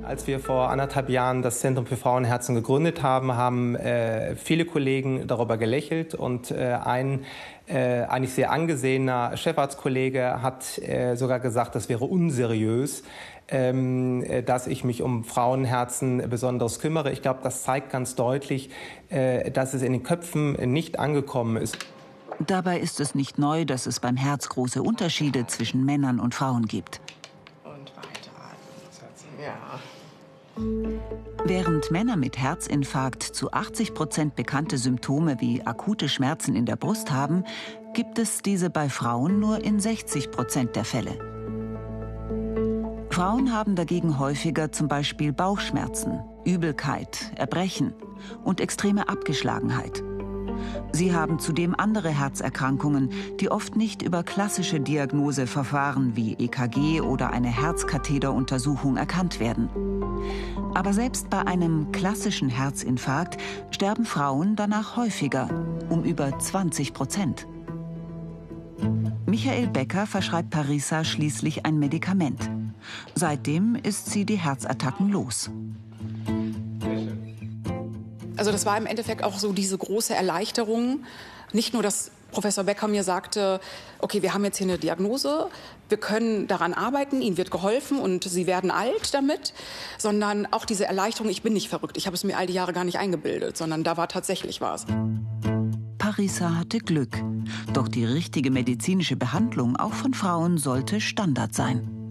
Als 0.03 0.25
wir 0.27 0.39
vor 0.39 0.69
anderthalb 0.69 1.09
Jahren 1.09 1.41
das 1.41 1.59
Zentrum 1.59 1.85
für 1.85 1.95
Frauenherzen 1.95 2.55
gegründet 2.55 3.03
haben, 3.03 3.35
haben 3.35 3.75
äh, 3.75 4.35
viele 4.35 4.65
Kollegen 4.65 5.27
darüber 5.27 5.57
gelächelt 5.57 6.15
und 6.15 6.51
äh, 6.51 6.77
ein 6.83 7.25
äh, 7.67 8.03
eigentlich 8.03 8.33
sehr 8.33 8.51
angesehener 8.51 9.37
Chefarztkollege 9.37 10.41
hat 10.41 10.79
äh, 10.79 11.15
sogar 11.15 11.39
gesagt, 11.39 11.75
das 11.75 11.87
wäre 11.87 12.05
unseriös, 12.05 13.03
ähm, 13.47 14.23
äh, 14.23 14.41
dass 14.43 14.67
ich 14.67 14.83
mich 14.83 15.01
um 15.01 15.23
Frauenherzen 15.23 16.29
besonders 16.29 16.79
kümmere. 16.79 17.11
Ich 17.11 17.21
glaube, 17.21 17.39
das 17.43 17.63
zeigt 17.63 17.91
ganz 17.91 18.15
deutlich, 18.15 18.69
äh, 19.09 19.51
dass 19.51 19.73
es 19.73 19.81
in 19.81 19.93
den 19.93 20.03
Köpfen 20.03 20.53
nicht 20.71 20.99
angekommen 20.99 21.57
ist. 21.57 21.77
Dabei 22.39 22.79
ist 22.79 22.99
es 22.99 23.13
nicht 23.13 23.37
neu, 23.37 23.65
dass 23.65 23.85
es 23.85 23.99
beim 23.99 24.17
Herz 24.17 24.49
große 24.49 24.81
Unterschiede 24.81 25.45
zwischen 25.47 25.85
Männern 25.85 26.19
und 26.19 26.33
Frauen 26.33 26.65
gibt. 26.65 27.01
Und 27.63 27.91
weiteratmen. 27.95 28.71
Ja. 29.39 29.79
Während 31.45 31.91
Männer 31.91 32.17
mit 32.17 32.37
Herzinfarkt 32.37 33.23
zu 33.23 33.51
80 33.51 33.93
Prozent 33.93 34.35
bekannte 34.35 34.77
Symptome 34.77 35.39
wie 35.39 35.61
akute 35.63 36.09
Schmerzen 36.09 36.55
in 36.55 36.65
der 36.65 36.75
Brust 36.75 37.11
haben, 37.11 37.43
gibt 37.93 38.19
es 38.19 38.41
diese 38.41 38.69
bei 38.69 38.89
Frauen 38.89 39.39
nur 39.39 39.63
in 39.63 39.79
60 39.79 40.31
Prozent 40.31 40.75
der 40.75 40.85
Fälle. 40.85 41.17
Frauen 43.09 43.53
haben 43.53 43.75
dagegen 43.75 44.19
häufiger 44.19 44.71
zum 44.71 44.87
Beispiel 44.87 45.33
Bauchschmerzen, 45.33 46.21
Übelkeit, 46.45 47.31
Erbrechen 47.35 47.93
und 48.43 48.61
extreme 48.61 49.09
Abgeschlagenheit. 49.09 50.01
Sie 50.91 51.13
haben 51.13 51.39
zudem 51.39 51.75
andere 51.77 52.09
Herzerkrankungen, 52.09 53.09
die 53.39 53.49
oft 53.49 53.75
nicht 53.75 54.01
über 54.01 54.23
klassische 54.23 54.79
Diagnoseverfahren 54.79 56.15
wie 56.15 56.33
EKG 56.33 57.01
oder 57.01 57.31
eine 57.31 57.49
Herzkatheteruntersuchung 57.49 58.97
erkannt 58.97 59.39
werden. 59.39 59.69
Aber 60.73 60.93
selbst 60.93 61.29
bei 61.29 61.45
einem 61.45 61.91
klassischen 61.91 62.49
Herzinfarkt 62.49 63.37
sterben 63.71 64.05
Frauen 64.05 64.55
danach 64.55 64.95
häufiger, 64.95 65.49
um 65.89 66.03
über 66.03 66.37
20 66.37 66.93
Prozent. 66.93 67.47
Michael 69.25 69.67
Becker 69.67 70.07
verschreibt 70.07 70.49
Parisa 70.49 71.03
schließlich 71.03 71.65
ein 71.65 71.79
Medikament. 71.79 72.49
Seitdem 73.15 73.75
ist 73.75 74.09
sie 74.09 74.25
die 74.25 74.35
Herzattacken 74.35 75.09
los. 75.09 75.51
Also 78.41 78.51
das 78.51 78.65
war 78.65 78.75
im 78.75 78.87
Endeffekt 78.87 79.23
auch 79.23 79.37
so 79.37 79.53
diese 79.53 79.77
große 79.77 80.15
Erleichterung. 80.15 81.03
Nicht 81.53 81.73
nur, 81.73 81.83
dass 81.83 82.09
Professor 82.31 82.63
Becker 82.63 82.87
mir 82.87 83.03
sagte, 83.03 83.59
okay, 83.99 84.23
wir 84.23 84.33
haben 84.33 84.43
jetzt 84.43 84.57
hier 84.57 84.65
eine 84.65 84.79
Diagnose, 84.79 85.47
wir 85.89 85.99
können 85.99 86.47
daran 86.47 86.73
arbeiten, 86.73 87.21
Ihnen 87.21 87.37
wird 87.37 87.51
geholfen 87.51 87.99
und 87.99 88.23
Sie 88.23 88.47
werden 88.47 88.71
alt 88.71 89.13
damit, 89.13 89.53
sondern 89.99 90.47
auch 90.51 90.65
diese 90.65 90.85
Erleichterung, 90.85 91.29
ich 91.29 91.43
bin 91.43 91.53
nicht 91.53 91.69
verrückt, 91.69 91.97
ich 91.97 92.07
habe 92.07 92.15
es 92.15 92.23
mir 92.23 92.35
all 92.35 92.47
die 92.47 92.53
Jahre 92.53 92.73
gar 92.73 92.83
nicht 92.83 92.97
eingebildet, 92.97 93.57
sondern 93.57 93.83
da 93.83 93.95
war 93.95 94.07
tatsächlich 94.07 94.59
was. 94.59 94.87
Parisa 95.99 96.55
hatte 96.55 96.79
Glück. 96.79 97.21
Doch 97.73 97.87
die 97.87 98.05
richtige 98.05 98.49
medizinische 98.49 99.17
Behandlung 99.17 99.77
auch 99.77 99.93
von 99.93 100.15
Frauen 100.15 100.57
sollte 100.57 100.99
Standard 100.99 101.53
sein. 101.53 102.09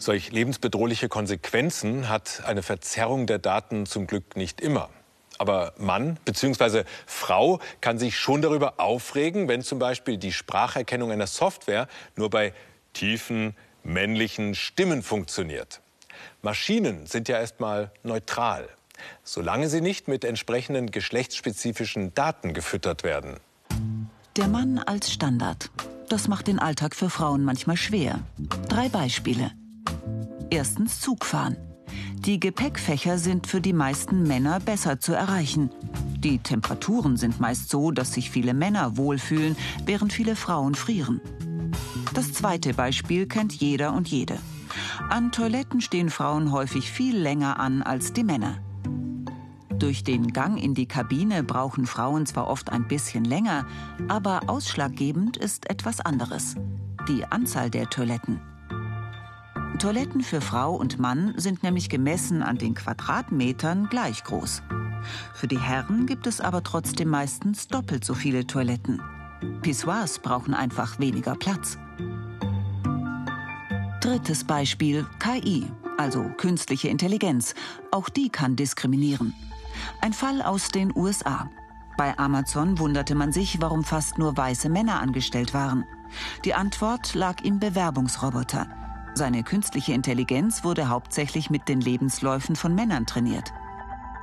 Solch 0.00 0.32
lebensbedrohliche 0.32 1.08
Konsequenzen 1.08 2.08
hat 2.08 2.42
eine 2.44 2.64
Verzerrung 2.64 3.28
der 3.28 3.38
Daten 3.38 3.86
zum 3.86 4.08
Glück 4.08 4.36
nicht 4.36 4.60
immer. 4.60 4.90
Aber 5.38 5.72
Mann 5.78 6.18
bzw. 6.24 6.84
Frau 7.06 7.60
kann 7.80 7.98
sich 7.98 8.18
schon 8.18 8.42
darüber 8.42 8.74
aufregen, 8.78 9.48
wenn 9.48 9.62
zum 9.62 9.78
Beispiel 9.78 10.18
die 10.18 10.32
Spracherkennung 10.32 11.12
einer 11.12 11.26
Software 11.26 11.88
nur 12.16 12.28
bei 12.28 12.52
tiefen 12.92 13.56
männlichen 13.84 14.54
Stimmen 14.54 15.02
funktioniert. 15.02 15.80
Maschinen 16.42 17.06
sind 17.06 17.28
ja 17.28 17.38
erstmal 17.38 17.90
neutral, 18.02 18.68
solange 19.22 19.68
sie 19.68 19.80
nicht 19.80 20.08
mit 20.08 20.24
entsprechenden 20.24 20.90
geschlechtsspezifischen 20.90 22.14
Daten 22.14 22.54
gefüttert 22.54 23.04
werden. 23.04 23.38
Der 24.36 24.48
Mann 24.48 24.78
als 24.78 25.12
Standard. 25.12 25.70
Das 26.08 26.26
macht 26.26 26.46
den 26.46 26.58
Alltag 26.58 26.94
für 26.94 27.10
Frauen 27.10 27.44
manchmal 27.44 27.76
schwer. 27.76 28.20
Drei 28.68 28.88
Beispiele. 28.88 29.52
Erstens 30.50 31.00
Zugfahren. 31.00 31.67
Die 32.24 32.40
Gepäckfächer 32.40 33.16
sind 33.16 33.46
für 33.46 33.60
die 33.60 33.72
meisten 33.72 34.24
Männer 34.24 34.60
besser 34.60 35.00
zu 35.00 35.12
erreichen. 35.12 35.70
Die 36.18 36.38
Temperaturen 36.38 37.16
sind 37.16 37.40
meist 37.40 37.70
so, 37.70 37.90
dass 37.90 38.12
sich 38.12 38.30
viele 38.30 38.54
Männer 38.54 38.96
wohlfühlen, 38.96 39.56
während 39.86 40.12
viele 40.12 40.36
Frauen 40.36 40.74
frieren. 40.74 41.20
Das 42.14 42.32
zweite 42.32 42.74
Beispiel 42.74 43.26
kennt 43.26 43.54
jeder 43.54 43.92
und 43.92 44.08
jede. 44.08 44.38
An 45.08 45.32
Toiletten 45.32 45.80
stehen 45.80 46.10
Frauen 46.10 46.52
häufig 46.52 46.90
viel 46.90 47.16
länger 47.16 47.60
an 47.60 47.82
als 47.82 48.12
die 48.12 48.24
Männer. 48.24 48.58
Durch 49.78 50.02
den 50.02 50.32
Gang 50.32 50.60
in 50.60 50.74
die 50.74 50.86
Kabine 50.86 51.44
brauchen 51.44 51.86
Frauen 51.86 52.26
zwar 52.26 52.48
oft 52.48 52.70
ein 52.72 52.88
bisschen 52.88 53.24
länger, 53.24 53.64
aber 54.08 54.48
ausschlaggebend 54.48 55.36
ist 55.36 55.70
etwas 55.70 56.00
anderes. 56.00 56.56
Die 57.06 57.24
Anzahl 57.24 57.70
der 57.70 57.88
Toiletten. 57.88 58.40
Toiletten 59.76 60.22
für 60.22 60.40
Frau 60.40 60.74
und 60.74 60.98
Mann 60.98 61.34
sind 61.36 61.62
nämlich 61.62 61.88
gemessen 61.88 62.42
an 62.42 62.58
den 62.58 62.74
Quadratmetern 62.74 63.88
gleich 63.88 64.24
groß. 64.24 64.62
Für 65.34 65.46
die 65.46 65.60
Herren 65.60 66.06
gibt 66.06 66.26
es 66.26 66.40
aber 66.40 66.62
trotzdem 66.62 67.08
meistens 67.08 67.68
doppelt 67.68 68.04
so 68.04 68.14
viele 68.14 68.46
Toiletten. 68.46 69.00
Pissoirs 69.62 70.18
brauchen 70.18 70.54
einfach 70.54 70.98
weniger 70.98 71.36
Platz. 71.36 71.78
Drittes 74.00 74.44
Beispiel 74.44 75.06
KI, 75.20 75.66
also 75.96 76.24
künstliche 76.36 76.88
Intelligenz. 76.88 77.54
Auch 77.92 78.08
die 78.08 78.30
kann 78.30 78.56
diskriminieren. 78.56 79.34
Ein 80.00 80.12
Fall 80.12 80.42
aus 80.42 80.68
den 80.68 80.96
USA. 80.96 81.50
Bei 81.96 82.18
Amazon 82.18 82.78
wunderte 82.78 83.14
man 83.14 83.32
sich, 83.32 83.60
warum 83.60 83.84
fast 83.84 84.18
nur 84.18 84.36
weiße 84.36 84.68
Männer 84.68 85.00
angestellt 85.00 85.54
waren. 85.54 85.84
Die 86.44 86.54
Antwort 86.54 87.14
lag 87.14 87.42
im 87.42 87.58
Bewerbungsroboter. 87.58 88.77
Seine 89.18 89.42
künstliche 89.42 89.94
Intelligenz 89.94 90.62
wurde 90.62 90.90
hauptsächlich 90.90 91.50
mit 91.50 91.68
den 91.68 91.80
Lebensläufen 91.80 92.54
von 92.54 92.72
Männern 92.72 93.04
trainiert. 93.04 93.52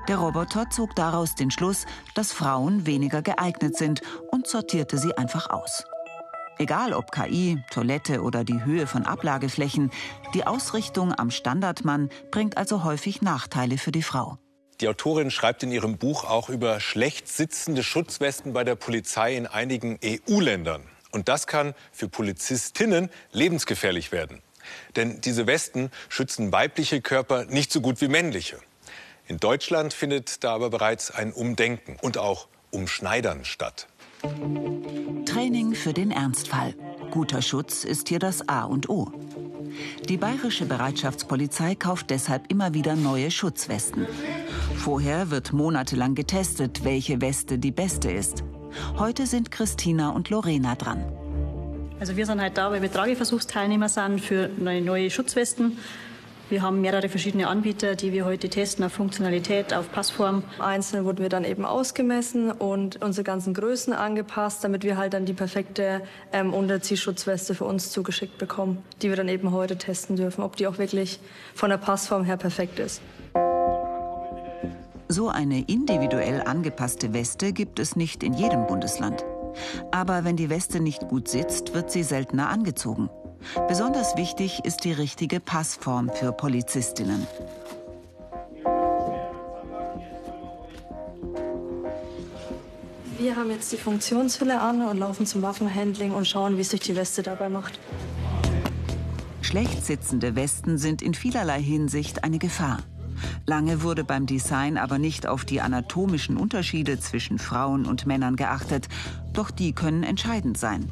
Der 0.08 0.16
Roboter 0.16 0.70
zog 0.70 0.96
daraus 0.96 1.36
den 1.36 1.52
Schluss, 1.52 1.86
dass 2.14 2.32
Frauen 2.32 2.86
weniger 2.86 3.22
geeignet 3.22 3.76
sind 3.76 4.02
und 4.32 4.48
sortierte 4.48 4.98
sie 4.98 5.18
einfach 5.18 5.50
aus. 5.50 5.84
Egal 6.60 6.94
ob 6.94 7.12
KI, 7.12 7.62
Toilette 7.72 8.22
oder 8.22 8.46
die 8.46 8.64
Höhe 8.64 8.88
von 8.88 9.06
Ablageflächen, 9.06 9.92
die 10.34 10.48
Ausrichtung 10.48 11.14
am 11.14 11.30
Standardmann 11.30 12.08
bringt 12.32 12.56
also 12.56 12.86
häufig 12.86 13.22
Nachteile 13.22 13.78
für 13.78 13.92
die 13.92 14.02
Frau. 14.02 14.38
Die 14.80 14.88
Autorin 14.88 15.30
schreibt 15.30 15.62
in 15.64 15.74
ihrem 15.74 15.98
Buch 15.98 16.24
auch 16.24 16.48
über 16.48 16.80
schlecht 16.80 17.28
sitzende 17.28 17.84
Schutzwesten 17.84 18.54
bei 18.54 18.64
der 18.64 18.76
Polizei 18.76 19.36
in 19.36 19.46
einigen 19.46 20.00
EU-Ländern. 20.02 20.84
Und 21.12 21.28
das 21.28 21.48
kann 21.48 21.74
für 21.92 22.08
Polizistinnen 22.08 23.10
lebensgefährlich 23.34 24.14
werden. 24.14 24.42
Denn 24.96 25.22
diese 25.22 25.48
Westen 25.48 25.92
schützen 26.10 26.52
weibliche 26.52 27.02
Körper 27.02 27.46
nicht 27.46 27.72
so 27.72 27.82
gut 27.82 28.02
wie 28.02 28.08
männliche. 28.08 28.58
In 29.28 29.40
Deutschland 29.40 29.94
findet 29.94 30.44
da 30.44 30.54
aber 30.54 30.70
bereits 30.70 31.12
ein 31.12 31.34
Umdenken 31.34 31.98
und 32.02 32.18
auch 32.18 32.48
Umschneidern 32.72 33.46
statt. 33.46 33.88
Training 35.26 35.74
für 35.74 35.94
den 35.94 36.12
Ernstfall. 36.12 36.74
Guter 37.12 37.42
Schutz 37.42 37.84
ist 37.84 38.10
hier 38.10 38.20
das 38.20 38.48
A 38.50 38.64
und 38.64 38.90
O. 38.90 39.12
Die 40.08 40.18
bayerische 40.18 40.66
Bereitschaftspolizei 40.66 41.76
kauft 41.76 42.10
deshalb 42.10 42.52
immer 42.52 42.74
wieder 42.74 42.96
neue 42.96 43.32
Schutzwesten. 43.32 44.08
Vorher 44.78 45.32
wird 45.32 45.54
monatelang 45.54 46.16
getestet, 46.16 46.84
welche 46.84 47.22
Weste 47.22 47.58
die 47.58 47.72
beste 47.72 48.12
ist. 48.12 48.44
Heute 48.98 49.26
sind 49.26 49.52
Christina 49.52 50.10
und 50.10 50.30
Lorena 50.30 50.76
dran. 50.76 51.06
Also 52.00 52.18
wir 52.18 52.26
sind 52.26 52.42
halt 52.42 52.58
da, 52.58 52.72
weil 52.72 52.82
wir 52.82 52.92
Trageversuchsteilnehmer 52.92 53.88
sind 53.88 54.20
für 54.20 54.50
neue, 54.58 54.82
neue 54.82 55.10
Schutzwesten. 55.10 55.78
Wir 56.50 56.62
haben 56.62 56.82
mehrere 56.82 57.10
verschiedene 57.10 57.48
Anbieter, 57.48 57.96
die 57.96 58.12
wir 58.12 58.26
heute 58.26 58.50
testen 58.50 58.86
auf 58.86 58.92
Funktionalität, 58.92 59.74
auf 59.74 59.92
Passform. 59.92 60.44
Einzeln 60.60 61.04
wurden 61.06 61.20
wir 61.20 61.30
dann 61.30 61.44
eben 61.44 61.66
ausgemessen 61.66 62.52
und 62.52 63.02
unsere 63.02 63.24
ganzen 63.24 63.56
Größen 63.56 63.94
angepasst, 63.94 64.64
damit 64.64 64.84
wir 64.84 64.96
halt 64.98 65.16
dann 65.16 65.26
die 65.26 65.34
perfekte 65.34 66.02
ähm, 66.32 66.54
Unterziehschutzweste 66.54 67.56
für 67.56 67.66
uns 67.66 67.92
zugeschickt 67.92 68.38
bekommen, 68.38 68.84
die 69.02 69.10
wir 69.10 69.16
dann 69.16 69.30
eben 69.30 69.52
heute 69.52 69.76
testen 69.78 70.18
dürfen, 70.18 70.44
ob 70.44 70.56
die 70.56 70.68
auch 70.68 70.78
wirklich 70.78 71.20
von 71.56 71.72
der 71.72 71.78
Passform 71.78 72.26
her 72.26 72.38
perfekt 72.38 72.78
ist. 72.78 73.02
So 75.08 75.30
eine 75.30 75.64
individuell 75.66 76.42
angepasste 76.42 77.14
Weste 77.14 77.54
gibt 77.54 77.80
es 77.80 77.96
nicht 77.96 78.22
in 78.22 78.34
jedem 78.34 78.68
Bundesland. 78.68 79.26
Aber 79.92 80.24
wenn 80.24 80.36
die 80.36 80.50
Weste 80.50 80.80
nicht 80.80 81.08
gut 81.08 81.28
sitzt, 81.28 81.74
wird 81.74 81.92
sie 81.92 82.04
seltener 82.04 82.50
angezogen. 82.50 83.10
Besonders 83.68 84.18
wichtig 84.18 84.62
ist 84.64 84.84
die 84.84 84.92
richtige 84.92 85.40
Passform 85.40 86.10
für 86.14 86.32
Polizistinnen. 86.32 87.28
Wir 93.18 93.36
haben 93.36 93.50
jetzt 93.50 93.72
die 93.72 93.78
Funktionshülle 93.78 94.60
an 94.60 94.88
und 94.88 94.98
laufen 94.98 95.26
zum 95.26 95.42
Waffenhandling 95.42 96.12
und 96.12 96.28
schauen, 96.28 96.58
wie 96.58 96.64
sich 96.64 96.82
die 96.82 96.96
Weste 96.96 97.24
dabei 97.24 97.50
macht. 97.50 97.80
Schlecht 99.42 99.86
sitzende 99.86 100.36
Westen 100.36 100.78
sind 100.78 101.02
in 101.02 101.14
vielerlei 101.14 101.62
Hinsicht 101.62 102.24
eine 102.24 102.40
Gefahr. 102.40 102.80
Lange 103.46 103.84
wurde 103.84 104.04
beim 104.04 104.26
Design 104.26 104.78
aber 104.78 104.98
nicht 104.98 105.28
auf 105.28 105.46
die 105.46 105.62
anatomischen 105.62 106.38
Unterschiede 106.38 107.00
zwischen 107.00 107.40
Frauen 107.40 107.86
und 107.86 108.06
Männern 108.06 108.36
geachtet, 108.36 108.88
doch 109.34 109.52
die 109.52 109.74
können 109.74 110.04
entscheidend 110.04 110.58
sein. 110.58 110.90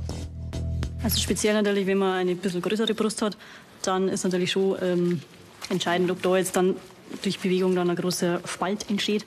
Also 1.04 1.20
speziell 1.20 1.54
natürlich, 1.54 1.86
wenn 1.86 1.98
man 1.98 2.14
eine 2.14 2.36
bisschen 2.36 2.62
größere 2.62 2.94
Brust 2.94 3.22
hat, 3.22 3.38
dann 3.82 4.08
ist 4.08 4.24
natürlich 4.24 4.52
schon 4.52 4.78
ähm, 4.82 5.22
entscheidend, 5.70 6.10
ob 6.12 6.22
da 6.22 6.38
jetzt 6.38 6.56
dann 6.56 6.76
durch 7.22 7.40
Bewegung 7.40 7.76
dann 7.76 7.90
ein 7.90 7.96
großer 7.96 8.40
Spalt 8.46 8.90
entsteht. 8.90 9.26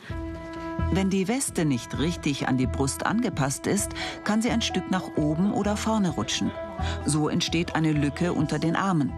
Wenn 0.92 1.10
die 1.10 1.28
Weste 1.28 1.64
nicht 1.64 1.98
richtig 1.98 2.48
an 2.48 2.58
die 2.58 2.66
Brust 2.66 3.04
angepasst 3.04 3.66
ist, 3.66 3.90
kann 4.24 4.40
sie 4.40 4.50
ein 4.50 4.62
Stück 4.62 4.90
nach 4.90 5.16
oben 5.16 5.52
oder 5.52 5.76
vorne 5.76 6.10
rutschen. 6.10 6.50
So 7.04 7.28
entsteht 7.28 7.74
eine 7.74 7.92
Lücke 7.92 8.32
unter 8.32 8.58
den 8.58 8.76
Armen. 8.76 9.12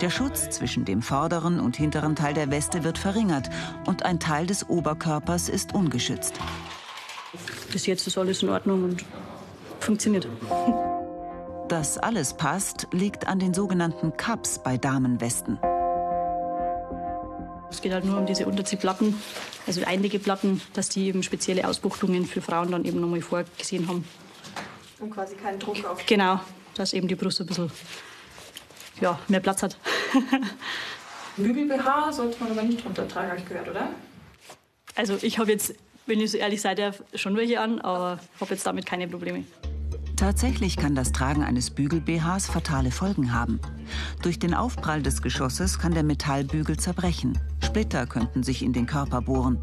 Der 0.00 0.10
Schutz 0.10 0.50
zwischen 0.50 0.84
dem 0.84 1.02
vorderen 1.02 1.60
und 1.60 1.76
hinteren 1.76 2.16
Teil 2.16 2.34
der 2.34 2.50
Weste 2.50 2.82
wird 2.82 2.98
verringert 2.98 3.48
und 3.86 4.04
ein 4.04 4.18
Teil 4.18 4.46
des 4.46 4.68
Oberkörpers 4.68 5.48
ist 5.48 5.72
ungeschützt. 5.72 6.34
Bis 7.72 7.86
jetzt 7.86 8.06
ist 8.06 8.18
alles 8.18 8.42
in 8.42 8.48
Ordnung 8.48 8.84
und 8.84 9.04
funktioniert. 9.80 10.26
Dass 11.68 11.96
alles 11.96 12.34
passt, 12.34 12.88
liegt 12.92 13.26
an 13.28 13.38
den 13.38 13.54
sogenannten 13.54 14.16
Cups 14.16 14.58
bei 14.58 14.76
Damenwesten. 14.76 15.58
Es 17.70 17.80
geht 17.80 17.92
halt 17.92 18.04
nur 18.04 18.18
um 18.18 18.26
diese 18.26 18.46
Unterziehplatten, 18.46 19.16
also 19.66 19.82
einige 19.84 20.18
Platten, 20.18 20.60
dass 20.74 20.88
die 20.88 21.06
eben 21.06 21.22
spezielle 21.22 21.66
Ausbuchtungen 21.66 22.26
für 22.26 22.40
Frauen 22.40 22.70
dann 22.70 22.84
eben 22.84 23.00
nochmal 23.00 23.20
vorgesehen 23.20 23.88
haben. 23.88 24.04
Und 25.00 25.10
quasi 25.10 25.34
keinen 25.36 25.58
Druck 25.58 25.84
auf. 25.84 26.04
Genau, 26.06 26.40
dass 26.74 26.92
eben 26.92 27.08
die 27.08 27.14
Brust 27.14 27.40
ein 27.40 27.46
bisschen 27.46 27.70
ja, 29.00 29.18
mehr 29.28 29.40
Platz 29.40 29.62
hat. 29.62 29.76
Bügel-BH 31.36 32.12
sollte 32.12 32.42
man 32.42 32.52
aber 32.52 32.62
nicht 32.62 32.84
drunter 32.84 33.08
tragen, 33.08 33.28
habe 33.28 33.40
ich 33.40 33.48
gehört, 33.48 33.68
oder? 33.68 33.88
Also 34.94 35.18
ich 35.20 35.38
habe 35.38 35.50
jetzt, 35.50 35.74
wenn 36.06 36.20
ich 36.20 36.30
so 36.30 36.38
ehrlich 36.38 36.60
sein 36.60 36.76
darf, 36.76 37.02
schon 37.14 37.36
welche 37.36 37.60
an, 37.60 37.80
aber 37.80 38.20
habe 38.40 38.54
jetzt 38.54 38.66
damit 38.66 38.86
keine 38.86 39.08
Probleme. 39.08 39.44
Tatsächlich 40.16 40.76
kann 40.76 40.94
das 40.94 41.10
Tragen 41.10 41.42
eines 41.42 41.70
Bügel-BHs 41.70 42.46
fatale 42.46 42.92
Folgen 42.92 43.32
haben. 43.32 43.60
Durch 44.22 44.38
den 44.38 44.54
Aufprall 44.54 45.02
des 45.02 45.22
Geschosses 45.22 45.80
kann 45.80 45.92
der 45.92 46.04
Metallbügel 46.04 46.78
zerbrechen. 46.78 47.36
Splitter 47.64 48.06
könnten 48.06 48.44
sich 48.44 48.62
in 48.62 48.72
den 48.72 48.86
Körper 48.86 49.20
bohren. 49.20 49.58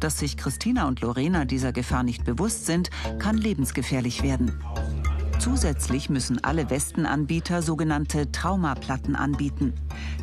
Dass 0.00 0.18
sich 0.18 0.38
Christina 0.38 0.88
und 0.88 1.02
Lorena 1.02 1.44
dieser 1.44 1.72
Gefahr 1.72 2.02
nicht 2.02 2.24
bewusst 2.24 2.64
sind, 2.64 2.90
kann 3.18 3.36
lebensgefährlich 3.36 4.22
werden. 4.22 4.58
Zusätzlich 5.44 6.08
müssen 6.08 6.42
alle 6.42 6.70
Westenanbieter 6.70 7.60
sogenannte 7.60 8.32
Traumaplatten 8.32 9.14
anbieten. 9.14 9.74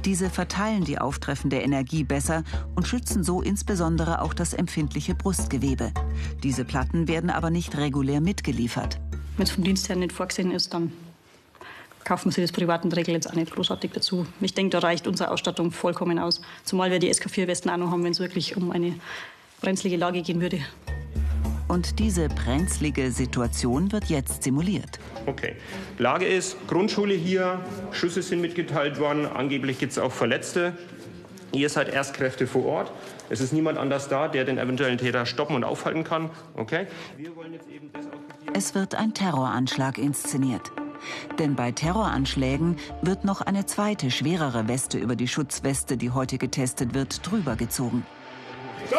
Diese 0.04 0.32
verteilen 0.32 0.84
die 0.84 0.98
auftreffende 0.98 1.58
Energie 1.60 2.04
besser 2.04 2.44
und 2.74 2.88
schützen 2.88 3.24
so 3.24 3.44
insbesondere 3.44 4.24
auch 4.24 4.34
das 4.34 4.56
empfindliche 4.56 5.14
Brustgewebe. 5.14 5.92
Diese 6.42 6.66
Platten 6.66 7.08
werden 7.08 7.30
aber 7.30 7.52
nicht 7.52 7.78
regulär 7.78 8.20
mitgeliefert. 8.20 9.00
Wenn 9.38 9.44
es 9.44 9.52
vom 9.52 9.64
Dienst 9.64 9.90
her 9.90 9.96
nicht 9.96 10.12
vorgesehen 10.12 10.50
ist, 10.50 10.74
dann 10.74 10.92
kaufen 12.04 12.32
sich 12.32 12.44
das 12.44 12.52
privaten 12.52 12.92
Regel 12.92 13.14
jetzt 13.14 13.30
auch 13.30 13.36
nicht 13.36 13.54
großartig 13.54 13.92
dazu. 13.92 14.26
Ich 14.40 14.56
denke, 14.56 14.72
da 14.72 14.80
reicht 14.80 15.06
unsere 15.06 15.30
Ausstattung 15.30 15.70
vollkommen 15.70 16.18
aus. 16.18 16.42
Zumal 16.64 16.90
wir 16.90 16.98
die 16.98 17.14
SK4-Westen 17.14 17.70
auch 17.70 17.78
noch 17.78 17.92
haben, 17.92 18.04
wenn 18.04 18.14
es 18.14 18.20
wirklich 18.20 18.58
um 18.58 18.72
eine 18.72 18.96
brenzlige 19.62 19.98
Lage 19.98 20.24
gehen 20.24 20.42
würde. 20.42 20.62
Und 21.72 22.00
diese 22.00 22.28
brenzlige 22.28 23.12
Situation 23.12 23.94
wird 23.94 24.10
jetzt 24.10 24.44
simuliert. 24.44 25.00
Okay. 25.26 25.56
Lage 26.00 26.26
ist, 26.26 26.58
Grundschule 26.68 27.14
hier, 27.14 27.62
Schüsse 27.94 28.22
sind 28.22 28.42
mitgeteilt 28.42 29.00
worden, 29.00 29.26
angeblich 29.26 29.80
gibt 29.80 29.94
es 29.94 29.98
auch 29.98 30.12
Verletzte. 30.12 30.78
Ihr 31.54 31.70
seid 31.70 31.88
Erstkräfte 31.88 32.46
vor 32.46 32.66
Ort. 32.66 32.92
Es 33.30 33.40
ist 33.40 33.54
niemand 33.54 33.78
anders 33.78 34.10
da, 34.10 34.28
der 34.28 34.44
den 34.44 34.58
eventuellen 34.58 34.98
Täter 34.98 35.26
stoppen 35.26 35.56
und 35.56 35.64
aufhalten 35.64 36.04
kann. 36.04 36.30
Okay? 36.58 36.88
Wir 37.16 37.34
wollen 37.38 37.54
jetzt 37.54 37.70
eben 37.70 37.90
das 37.94 38.06
auch 38.08 38.32
es 38.54 38.76
wird 38.76 38.96
ein 38.96 39.14
Terroranschlag 39.14 39.98
inszeniert. 39.98 40.74
Denn 41.40 41.56
bei 41.56 41.72
Terroranschlägen 41.72 42.76
wird 43.02 43.24
noch 43.24 43.40
eine 43.40 43.66
zweite, 43.66 44.12
schwerere 44.12 44.68
Weste 44.68 44.98
über 44.98 45.16
die 45.16 45.30
Schutzweste, 45.30 45.96
die 45.96 46.12
heute 46.12 46.38
getestet 46.38 46.94
wird, 46.94 47.26
drüber 47.26 47.56
gezogen. 47.56 48.06
So! 48.90 48.98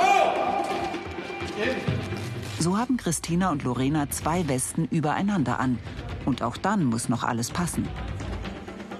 So 2.62 2.78
haben 2.78 2.96
Christina 2.96 3.50
und 3.50 3.64
Lorena 3.64 4.08
zwei 4.10 4.46
Westen 4.46 4.84
übereinander 4.84 5.58
an. 5.58 5.80
Und 6.24 6.44
auch 6.44 6.56
dann 6.56 6.84
muss 6.84 7.08
noch 7.08 7.24
alles 7.24 7.50
passen. 7.50 7.88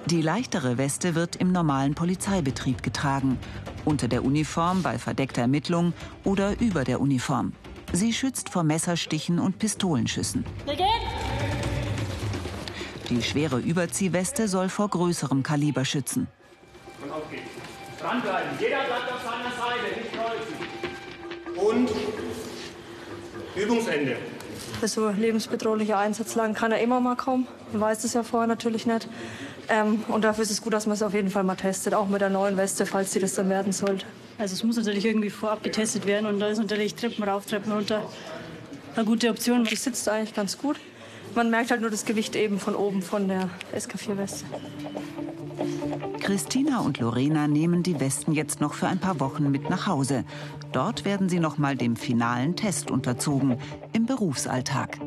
Die 0.07 0.21
leichtere 0.21 0.77
Weste 0.77 1.15
wird 1.15 1.37
im 1.37 1.53
normalen 1.53 1.95
Polizeibetrieb 1.95 2.83
getragen, 2.83 3.39
unter 3.85 4.09
der 4.09 4.25
Uniform 4.25 4.81
bei 4.81 4.99
verdeckter 4.99 5.43
Ermittlung 5.43 5.93
oder 6.25 6.59
über 6.59 6.83
der 6.83 6.99
Uniform. 6.99 7.53
Sie 7.93 8.11
schützt 8.11 8.49
vor 8.49 8.63
Messerstichen 8.63 9.39
und 9.39 9.59
Pistolenschüssen. 9.59 10.43
Die 13.09 13.21
schwere 13.21 13.59
Überziehweste 13.59 14.49
soll 14.49 14.67
vor 14.67 14.89
größerem 14.89 15.41
Kaliber 15.41 15.85
schützen. 15.85 16.27
Und 17.01 17.11
auf 17.13 17.31
geht's. 17.31 17.43
Dranbleiben. 18.01 18.59
Jeder 18.59 18.83
bleibt 18.83 19.09
auf 19.09 19.23
seiner 19.23 19.55
Seite, 19.55 20.01
nicht 20.01 20.11
kreuzen. 20.11 20.73
Und 21.55 22.12
Übungsende. 23.55 24.17
So 24.85 25.09
lebensbedrohliche 25.09 25.97
Einsatzlagen 25.97 26.53
kann 26.53 26.71
er 26.71 26.81
immer 26.81 26.99
mal 26.99 27.15
kommen. 27.15 27.47
Man 27.71 27.81
weiß 27.81 28.03
es 28.03 28.13
ja 28.13 28.23
vorher 28.23 28.47
natürlich 28.47 28.85
nicht. 28.85 29.07
Ähm, 29.69 30.03
und 30.09 30.23
dafür 30.23 30.43
ist 30.43 30.51
es 30.51 30.61
gut, 30.61 30.73
dass 30.73 30.85
man 30.85 30.95
es 30.95 31.01
auf 31.01 31.13
jeden 31.13 31.29
Fall 31.29 31.43
mal 31.43 31.55
testet, 31.55 31.93
auch 31.93 32.07
mit 32.07 32.21
der 32.21 32.29
neuen 32.29 32.57
Weste, 32.57 32.85
falls 32.85 33.13
sie 33.13 33.19
das 33.19 33.35
dann 33.35 33.49
werden 33.49 33.71
sollte. 33.71 34.05
Also 34.37 34.53
es 34.53 34.63
muss 34.63 34.75
natürlich 34.75 35.05
irgendwie 35.05 35.29
vorab 35.29 35.63
getestet 35.63 36.05
werden 36.05 36.25
und 36.25 36.39
da 36.39 36.47
ist 36.47 36.57
natürlich 36.57 36.95
Treppen 36.95 37.23
rauf, 37.23 37.45
Treppen 37.45 37.71
runter 37.71 38.01
eine 38.95 39.05
gute 39.05 39.29
Option. 39.29 39.63
Die 39.63 39.75
sitzt 39.75 40.07
eigentlich 40.09 40.33
ganz 40.33 40.57
gut. 40.57 40.77
Man 41.35 41.49
merkt 41.49 41.71
halt 41.71 41.81
nur 41.81 41.89
das 41.89 42.05
Gewicht 42.05 42.35
eben 42.35 42.59
von 42.59 42.75
oben 42.75 43.01
von 43.01 43.27
der 43.27 43.49
SK4-Weste. 43.75 44.45
Christina 46.33 46.79
und 46.79 46.97
Lorena 46.97 47.47
nehmen 47.47 47.83
die 47.83 47.99
Westen 47.99 48.31
jetzt 48.31 48.59
noch 48.59 48.73
für 48.73 48.87
ein 48.87 48.99
paar 48.99 49.19
Wochen 49.19 49.51
mit 49.51 49.69
nach 49.69 49.85
Hause. 49.85 50.25
Dort 50.71 51.05
werden 51.05 51.29
sie 51.29 51.37
noch 51.37 51.59
mal 51.59 51.75
dem 51.75 51.95
finalen 51.95 52.55
Test 52.55 52.89
unterzogen 52.89 53.61
im 53.93 54.07
Berufsalltag. 54.07 54.97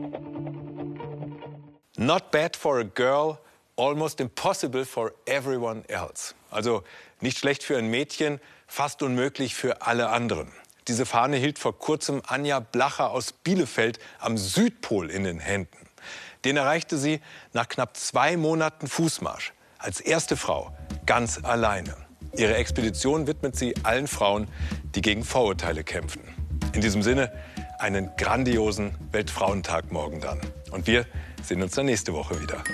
Not 1.96 2.30
bad 2.30 2.54
for 2.54 2.78
a 2.78 2.84
girl, 2.84 3.38
almost 3.76 4.20
impossible 4.20 4.84
for 4.84 5.10
everyone 5.24 5.82
else. 5.88 6.36
Also 6.52 6.84
nicht 7.20 7.38
schlecht 7.38 7.64
für 7.64 7.76
ein 7.76 7.88
Mädchen, 7.88 8.38
fast 8.68 9.02
unmöglich 9.02 9.56
für 9.56 9.82
alle 9.82 10.10
anderen. 10.10 10.52
Diese 10.86 11.06
Fahne 11.06 11.38
hielt 11.38 11.58
vor 11.58 11.76
kurzem 11.76 12.22
Anja 12.24 12.60
Blacher 12.60 13.10
aus 13.10 13.32
Bielefeld 13.32 13.98
am 14.20 14.38
Südpol 14.38 15.10
in 15.10 15.24
den 15.24 15.40
Händen. 15.40 15.88
Den 16.44 16.56
erreichte 16.56 16.96
sie 16.96 17.20
nach 17.52 17.66
knapp 17.66 17.96
zwei 17.96 18.36
Monaten 18.36 18.86
Fußmarsch 18.86 19.55
als 19.86 20.00
erste 20.00 20.36
Frau 20.36 20.72
ganz 21.06 21.38
alleine. 21.44 21.94
Ihre 22.36 22.56
Expedition 22.56 23.28
widmet 23.28 23.54
sie 23.54 23.72
allen 23.84 24.08
Frauen, 24.08 24.48
die 24.96 25.00
gegen 25.00 25.22
Vorurteile 25.22 25.84
kämpfen. 25.84 26.22
In 26.72 26.80
diesem 26.80 27.02
Sinne 27.02 27.30
einen 27.78 28.10
grandiosen 28.16 28.96
Weltfrauentag 29.12 29.92
morgen 29.92 30.20
dann. 30.20 30.40
Und 30.72 30.88
wir 30.88 31.06
sehen 31.42 31.62
uns 31.62 31.72
dann 31.72 31.86
nächste 31.86 32.12
Woche 32.14 32.40
wieder. 32.40 32.64